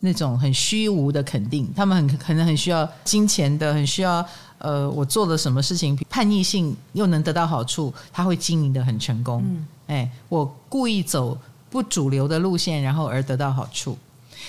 [0.00, 4.24] 那种很虚无的肯定，他们很可能很需要金钱的，很需要
[4.58, 9.42] 呃，我做了什么事情叛逆性又能得到好处，他会经营的很成功。
[9.46, 11.36] 嗯，哎，我故意走
[11.70, 13.98] 不主流的路线，然后而得到好处。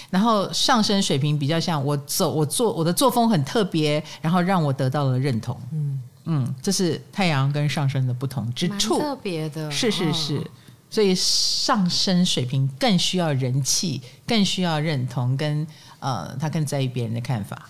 [0.09, 5.59] 然后上升水平比较像我走，我做我的作风很特别，然后让我得到了认同。
[5.71, 8.99] 嗯嗯，这是太阳跟上升的不同之处。
[8.99, 10.41] 特别的，是是是，
[10.89, 15.67] 所以上升水平更需要人气，更需要认同，跟
[15.99, 17.69] 呃，他更在意别人的看法。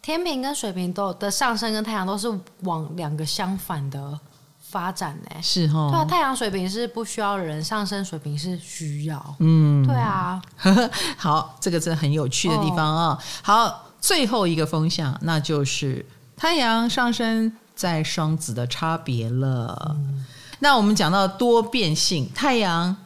[0.00, 4.20] 天平跟水瓶都的上升跟太阳都是往两个相反的。
[4.68, 5.40] 发展呢、欸？
[5.42, 10.42] 是哈，对啊，太阳水平是不需要人，上升水平是需要，嗯，对啊。
[11.16, 13.18] 好，这个真的很有趣的地方啊、哦。
[13.42, 16.04] 好，最后一个风向，那就是
[16.36, 19.94] 太阳上升在双子的差别了。
[19.96, 20.24] 嗯、
[20.58, 22.96] 那我们讲到多变性，太阳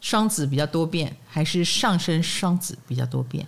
[0.00, 3.46] 双子比较多变，还是上升双子比较多变？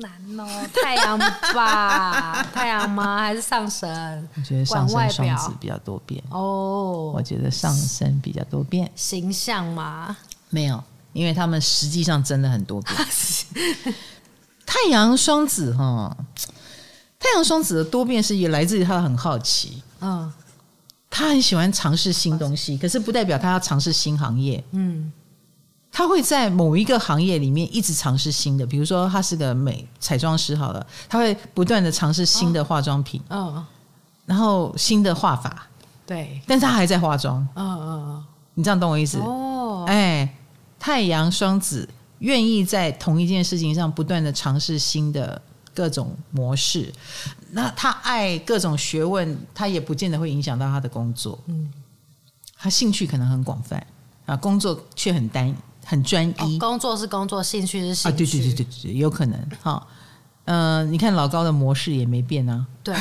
[0.00, 0.46] 难哦，
[0.82, 1.18] 太阳
[1.54, 2.42] 吧？
[2.52, 3.18] 太阳吗？
[3.18, 4.28] 还是上升？
[4.36, 7.12] 我觉得上升双子比较多变哦。
[7.14, 10.16] 我觉得上升比较多变，形象吗？
[10.48, 10.82] 没有，
[11.12, 12.94] 因为他们实际上真的很多变。
[14.66, 16.16] 太阳双子哈，
[17.18, 20.32] 太阳双子的多变是也来自于他很好奇，嗯，
[21.10, 25.12] 他很喜欢尝试新东西，可是不代表他要尝试新行业，嗯。
[25.92, 33.66] 他会在某一个行业里面一直尝试新的，比如说他是个美彩妆师，好了，他会不断的尝试新的化妆品，嗯、哦，
[34.24, 35.66] 然后新的画法，
[36.06, 39.18] 对，但是他还在化妆，嗯嗯嗯，你这样懂我意思？
[39.18, 40.36] 哦，哎，
[40.78, 41.88] 太阳双子
[42.20, 45.42] 愿意在同一件事情上不断的尝试新的
[45.74, 46.92] 各种模式，
[47.50, 51.68] 那他爱各种学问，他也不见得会影响到他的工作，嗯，
[52.56, 53.84] 他兴趣可能很广泛
[54.24, 55.54] 啊，工作却很单一。
[55.90, 58.14] 很专一、哦，工作是工作，兴趣是兴趣。
[58.14, 59.84] 啊，对对对对对，有可能哈。
[60.44, 62.64] 嗯、呃，你看老高的模式也没变啊。
[62.84, 62.94] 对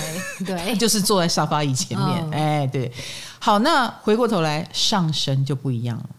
[0.43, 2.07] 对， 就是坐在沙发椅前面。
[2.23, 2.91] 哦、哎，对。
[3.37, 6.09] 好，那回过头来，上升就不一样了。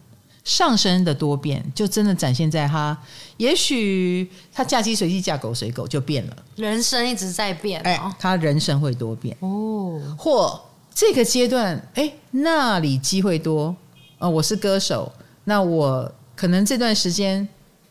[0.44, 2.96] 上升的多变，就真的展现在他，
[3.36, 6.36] 也许他嫁鸡随鸡，嫁狗随狗就变了。
[6.54, 10.00] 人生一直在变、哦，哎，他人生会多变哦。
[10.16, 10.60] 或
[10.94, 13.74] 这个阶段，哎，那里机会多。
[14.20, 15.10] 哦，我是歌手，
[15.42, 16.12] 那我。
[16.40, 17.46] 可能这段时间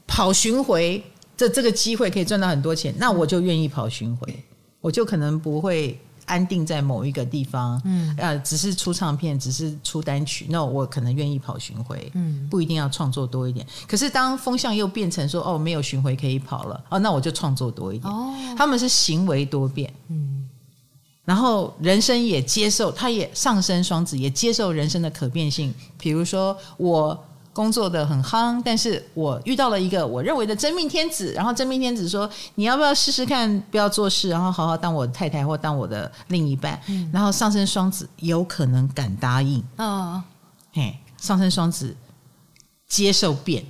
[0.08, 1.04] 跑巡回，
[1.38, 4.44] 这这个机会可以赚到很多钱，那我就愿意跑巡回，
[4.82, 5.96] 我就可能不会
[6.26, 13.64] 安定在某一个地方，嗯，呃，只是出唱片，只是出单曲，那我可能愿意跑巡回，嗯，不一定要创作多一点。
[13.88, 18.12] 可是当风向又变成说，哦，没有巡回可以跑了，哦，那我就创作多一点。
[18.12, 20.50] 哦，他们是行为多变，嗯，
[21.24, 27.26] 然后人生也接受，他也上升双子也接受人生的可变性，比如说我。
[27.60, 40.24] 工作的很夯，但是我遇到了一个我认为的真命天子，然后真命天子说，你要不要试试看，不要做事，然后好好当我的太太或当我的另一半，嗯、然后上升双子有可能敢答应，嗯，
[40.72, 41.94] 嘿，上升双子
[42.88, 43.62] 接受变，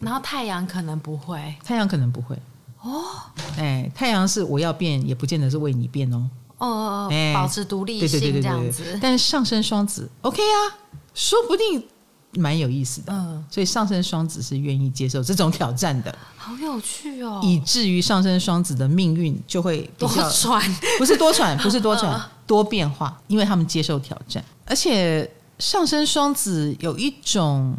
[0.00, 2.36] 然后太阳可能不会，太阳可能不会。
[2.82, 3.04] 哦，
[3.56, 6.28] 哎，太阳是我要变，也不见得是为你变哦，
[6.58, 10.82] 哦哦哦，保持独立性，这样子，但是上升双子 OK 啊，
[11.14, 11.86] 说不定。
[12.32, 13.12] 蛮有意思的。
[13.12, 17.40] 嗯，所以上升双子是愿意接受这种挑战的，好有趣哦。
[17.42, 20.62] 以至于上升双子的命运就会多舛，
[20.98, 27.76] 不是多舛， 不是多舛，多变化，因为他们接受挑战，而且上升双子有一种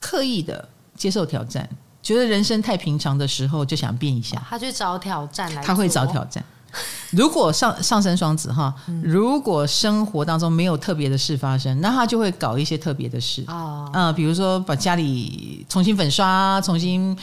[0.00, 1.68] 刻意的接受挑战。
[2.02, 4.44] 觉得人生太平常的时候，就想变一下。
[4.50, 6.44] 他去找挑战来，他会找挑战。
[7.12, 17.16] 如果上上升双子哈，如果生活当中没有特别的事发生，那他就会搞一些特别的事啊，嗯，比如说把家里重新粉刷、重新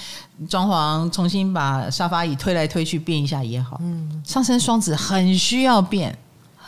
[0.47, 3.79] 装潢、重新把沙发椅推来推去变一下也好。
[3.81, 6.17] 嗯，上升双子很需要变。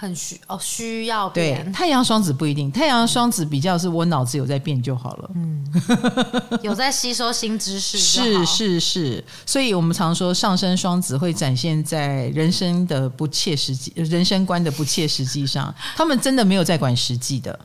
[0.02, 1.64] 很需哦，需要变。
[1.64, 5.64] 对，太阳双子不一定，太阳双子比较是我脑子有在变就好了，嗯，
[6.64, 17.60] 有在吸收新知识，是是是，所以我们常说上升双子会展现在人生的不切实际、人生观的不切实际上，他们真的没有在管实际的。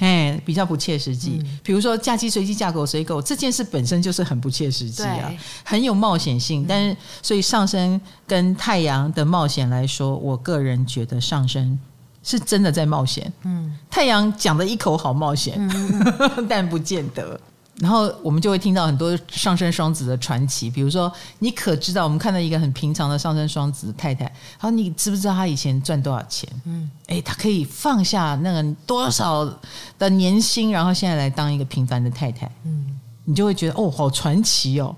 [0.00, 1.38] 哎，比较不切实际。
[1.40, 5.32] 嗯、比如说嫁鸡随鸡，嫁狗随狗，这件事本身就是很不切实际啊，
[5.62, 6.66] 很有冒险性。
[6.68, 11.78] 但是，所以上升跟太阳的冒险来说，我个人觉得上升
[12.22, 13.32] 是真的在冒险。
[13.44, 17.40] 嗯，太阳讲的一口好冒险，嗯、 但不见得。
[17.80, 26.46] 然后我们就会听到很多上升双子的传奇，比如说，你可知道我们看到一个很平常的上升双子太太太，好，你知不知道她以前赚多少钱？
[26.66, 29.50] 嗯，哎，她可以放下那个多少
[29.98, 32.46] 的年薪，然后现在来当一个平凡的太太。
[32.64, 34.94] 嗯，你就会觉得哦，好传奇哦。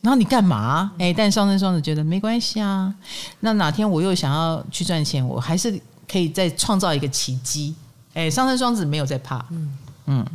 [0.00, 0.92] 然后你干嘛？
[1.00, 2.94] 哎，但上升双子觉得没关系啊。
[3.40, 7.74] 那哪天我又想要去赚钱，我还是可以再创造一个奇迹。
[8.12, 9.44] 哎，上升双子没有在怕。
[9.50, 10.26] 嗯嗯。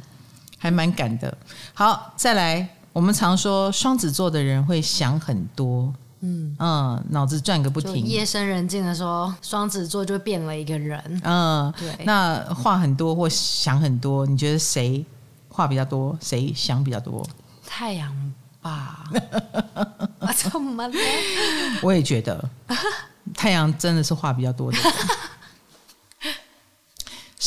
[0.60, 1.36] 还蛮敢的。
[1.74, 8.06] 好，再来，我们常说双子座的人会想很多，嗯嗯，脑子转个不停。
[8.06, 11.22] 夜深人静的时候，双子座就变了一个人。
[11.24, 12.06] 嗯，对。
[12.06, 15.04] 那话很多或想很多，你觉得谁
[15.48, 17.26] 话比较多，谁想比较多？
[17.66, 18.14] 太阳
[18.62, 19.10] 吧。
[20.36, 20.94] 怎么了？
[21.82, 22.50] 我也觉得，
[23.34, 24.78] 太阳真的是话比较多的。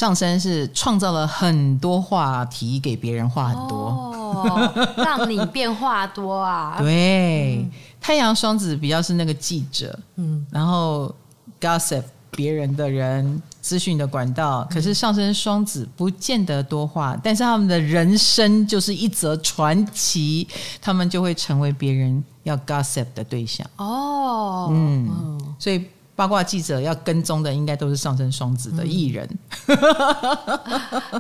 [0.02, 6.74] 上升是创造了很多话题给别人话很多，哦，让你变话多啊。
[6.82, 7.70] 对，嗯、
[8.00, 11.14] 太阳双子比较是那个记者，嗯，然后
[11.60, 12.02] gossip
[12.32, 14.66] 别人的人资讯的管道。
[14.68, 20.48] 可是上升双子不见得多话，但是他们的人生就是一则传奇，
[20.80, 23.64] 他们就会成为别人要 gossip 的对象。
[23.76, 25.86] 哦，嗯，嗯所以。
[26.14, 29.26] 八卦记者要跟踪的，应该都是上升双子的艺人，
[29.66, 29.76] 嗯、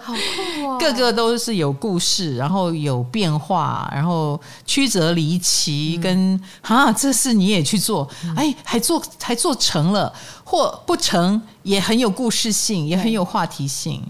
[0.00, 0.76] 好酷哦！
[0.80, 8.06] 个个都是有故事，然后有变化，然后曲折离奇，跟啊，这事你也去做，
[8.36, 10.12] 哎，还做还做成了，
[10.44, 14.02] 或不成也很有故事性，也很有话题性，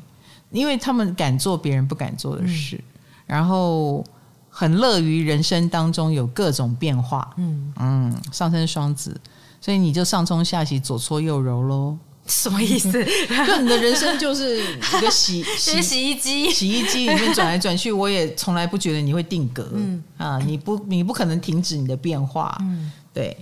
[0.51, 2.85] 因为他们敢做别人不敢做的事，嗯、
[3.27, 4.05] 然后
[4.51, 7.33] 很乐于人生当中有各种变化。
[7.37, 7.73] 嗯。
[7.79, 9.19] 嗯，上升双子。
[9.63, 11.97] 所以你就上冲下洗，左搓右揉喽？
[12.27, 12.93] 什么意思？
[13.47, 19.69] 就你的人生就是一个洗 洗洗衣机，洗衣机里面转来转去，我也从来不觉得你会定格。
[19.73, 22.57] 嗯啊，你不你不可能停止你的变化。
[22.61, 23.37] 嗯，对。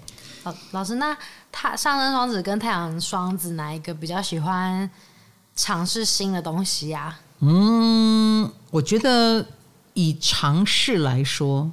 [0.45, 1.17] 老老师，那
[1.53, 4.89] 他上升双子跟太阳双子哪一个比较喜欢
[5.55, 7.19] 尝试新的东西呀？
[7.41, 9.47] 嗯，我觉得
[9.95, 11.71] 以尝试来说。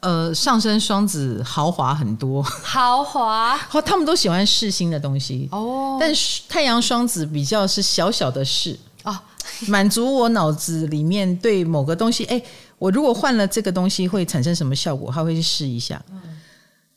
[0.00, 5.96] 呃，上升双子豪华很多，豪华，好， 他们都喜欢试新的东西哦。
[5.98, 9.18] 但是太阳双子比较是小小的事哦，
[9.66, 12.40] 满足我脑子里面对某个东西，哎，
[12.78, 15.10] 我如果换了这个东西会产生什么效果？
[15.10, 16.00] 他会去试一下。
[16.12, 16.20] 嗯、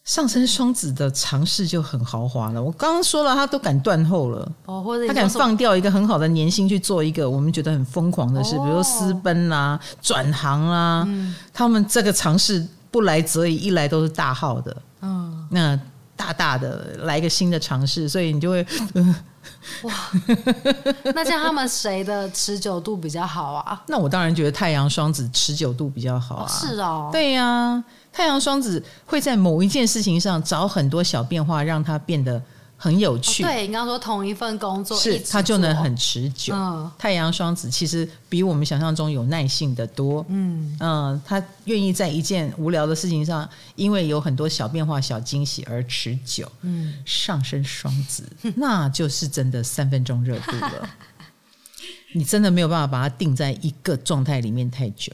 [0.03, 2.61] 上升双子的尝试就很豪华了。
[2.61, 12.67] 我刚刚说了，他都敢断后了哦，或者他敢放掉一个很好的年薪去做一个我们觉得很疯狂的事，哦、比如说私奔啊、转行啊，嗯、他们这个尝试。
[12.91, 14.75] 不来则已，一来都是大号的。
[15.01, 15.79] 嗯，那
[16.15, 18.65] 大大的来一个新的尝试，所以你就会，
[19.83, 19.93] 哇，
[21.15, 23.81] 那像他们谁的持久度比较好啊？
[23.87, 26.45] 那我当然觉得太阳双子持久度比较好啊。
[26.45, 32.41] 哦是哦，对呀、啊，太阳双子会在某一件事情上找很多小变化，让它变得。
[32.81, 36.55] 很有趣，哦、对你刚刚说同一份工作是它就能很持久。
[36.55, 40.25] 嗯、太阳双子其实比我们想象中有耐性的多。
[40.29, 46.49] 嗯嗯，他愿意在一件无聊的事情上，因为有很多小变化、小惊喜而持久。
[46.61, 48.23] 嗯，上升双子
[48.55, 50.89] 那就是真的三分钟热度了。
[52.15, 55.11] 你真的没有办法把它定在一个状态里面太久，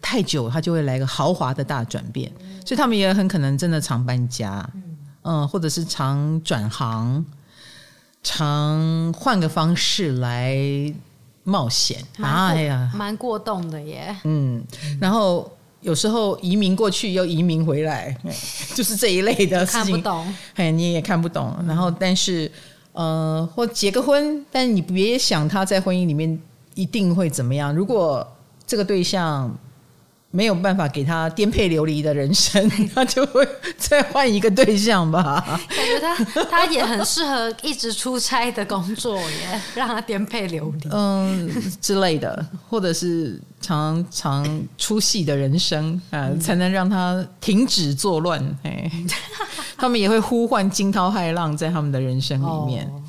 [0.00, 2.32] 太久它就会来个豪华的大转变。
[2.64, 4.68] 所以他们也很可能真的常搬家。
[4.74, 4.91] 嗯，
[5.46, 7.24] 或者是常转行，
[8.22, 10.56] 常换个方式来
[11.44, 12.48] 冒险啊！
[12.48, 14.16] 哎呀，蛮过动的耶。
[14.24, 14.62] 嗯，
[15.00, 15.50] 然后
[15.80, 18.16] 有时候移民过去又移民回来，
[18.74, 19.82] 就是这一类的事情。
[19.82, 21.56] 看不懂，哎，你也看不懂。
[21.66, 22.50] 然后，但是，
[22.92, 26.40] 呃，或结个婚，但你别想他在婚姻里面
[26.74, 27.74] 一定会怎么样。
[27.74, 28.26] 如果
[28.66, 29.56] 这个对象。
[30.32, 33.46] 没有办法给他颠沛流离的人生， 他就会
[33.76, 35.40] 再换一个对象吧。
[35.68, 41.48] 感觉他他也很适合一直出差的工作耶，让他颠沛流离，嗯
[41.80, 48.42] 之类的，或者是常常出戏的人生啊，才能让他停止作乱。
[48.62, 48.90] 哎，
[49.76, 52.86] 他们也会呼唤惊涛骇浪在他们的人生里面。
[52.86, 53.02] 哦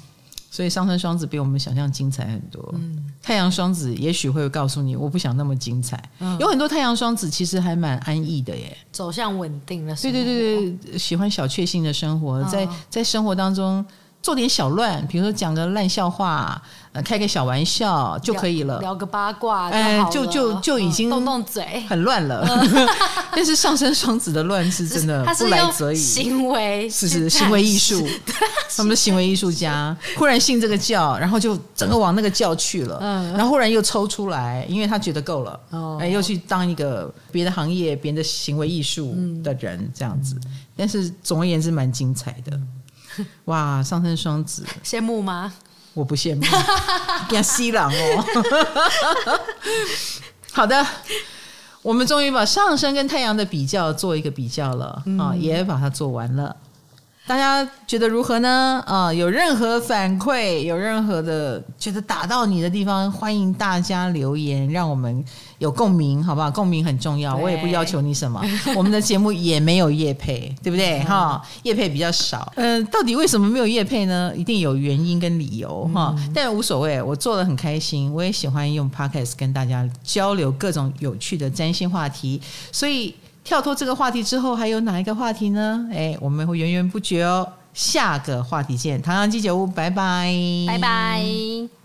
[0.53, 2.63] 所以上升双子比我们想象精彩很多。
[2.77, 5.97] 嗯，太阳双子也许会告诉你，我不想那么精彩。
[6.19, 10.17] 嗯，有很多太阳双子其实还蛮安逸的耶，走向稳定的生活。
[10.17, 13.83] 对对对对，喜欢小确幸的生活，在在生活当中。
[14.23, 16.59] 做点小乱，比如说讲个烂笑话，
[16.93, 22.47] 呃，开个小玩笑就可以了，聊，聊个八卦，哎，就就就已经动动嘴，很乱了。
[23.35, 28.07] 但是上升双子的乱是真的 不来则已，行为是是行为艺术，
[28.77, 39.13] 他们的行为艺术家忽然信这个教，然后就整个往那个教去了，嗯，然后忽然又抽出来，因为他觉得够了，哦，哎，又去当一个别的行业、别的行为艺术
[39.43, 40.39] 的人这样子。
[40.77, 42.57] 但是总而言之，蛮精彩的。
[43.45, 45.53] 哇，上升双子，羡慕吗？
[45.93, 46.41] 我不羡慕，
[47.29, 48.25] 变西郎哦。
[50.51, 50.85] 好的，
[51.81, 54.85] 我们终于把上升跟太阳的比较做一个比较了
[55.19, 56.55] 啊，嗯、也把它做完了。
[57.25, 58.83] 大家觉得如何呢？
[58.85, 65.23] 啊，有任何反馈，有任何的觉得打到你的地方，欢迎大家留言，让我们
[65.57, 66.51] 有共鸣，好不好？
[66.51, 67.33] 共鸣很重要。
[67.33, 68.43] 我也不要求你什么，
[68.75, 70.99] 我们的节目也没有业配，对不对？
[71.05, 72.51] 哈、嗯，业配比较少。
[72.57, 74.33] 嗯、呃，到底为什么没有业配呢？
[74.35, 76.13] 一定有原因跟理由哈。
[76.17, 82.41] 嗯、但无所谓，我做的很开心，我也喜欢用 Podcast 跟大家交流各种有趣的占星话题，
[82.73, 83.15] 所以。
[83.43, 85.87] 跳脱这个话题之后，还有哪一个话题呢？
[85.91, 87.47] 哎，我们会源源不绝哦。
[87.73, 90.31] 下个话题见，唐阳鸡酒屋，拜拜，
[90.67, 91.82] 拜拜。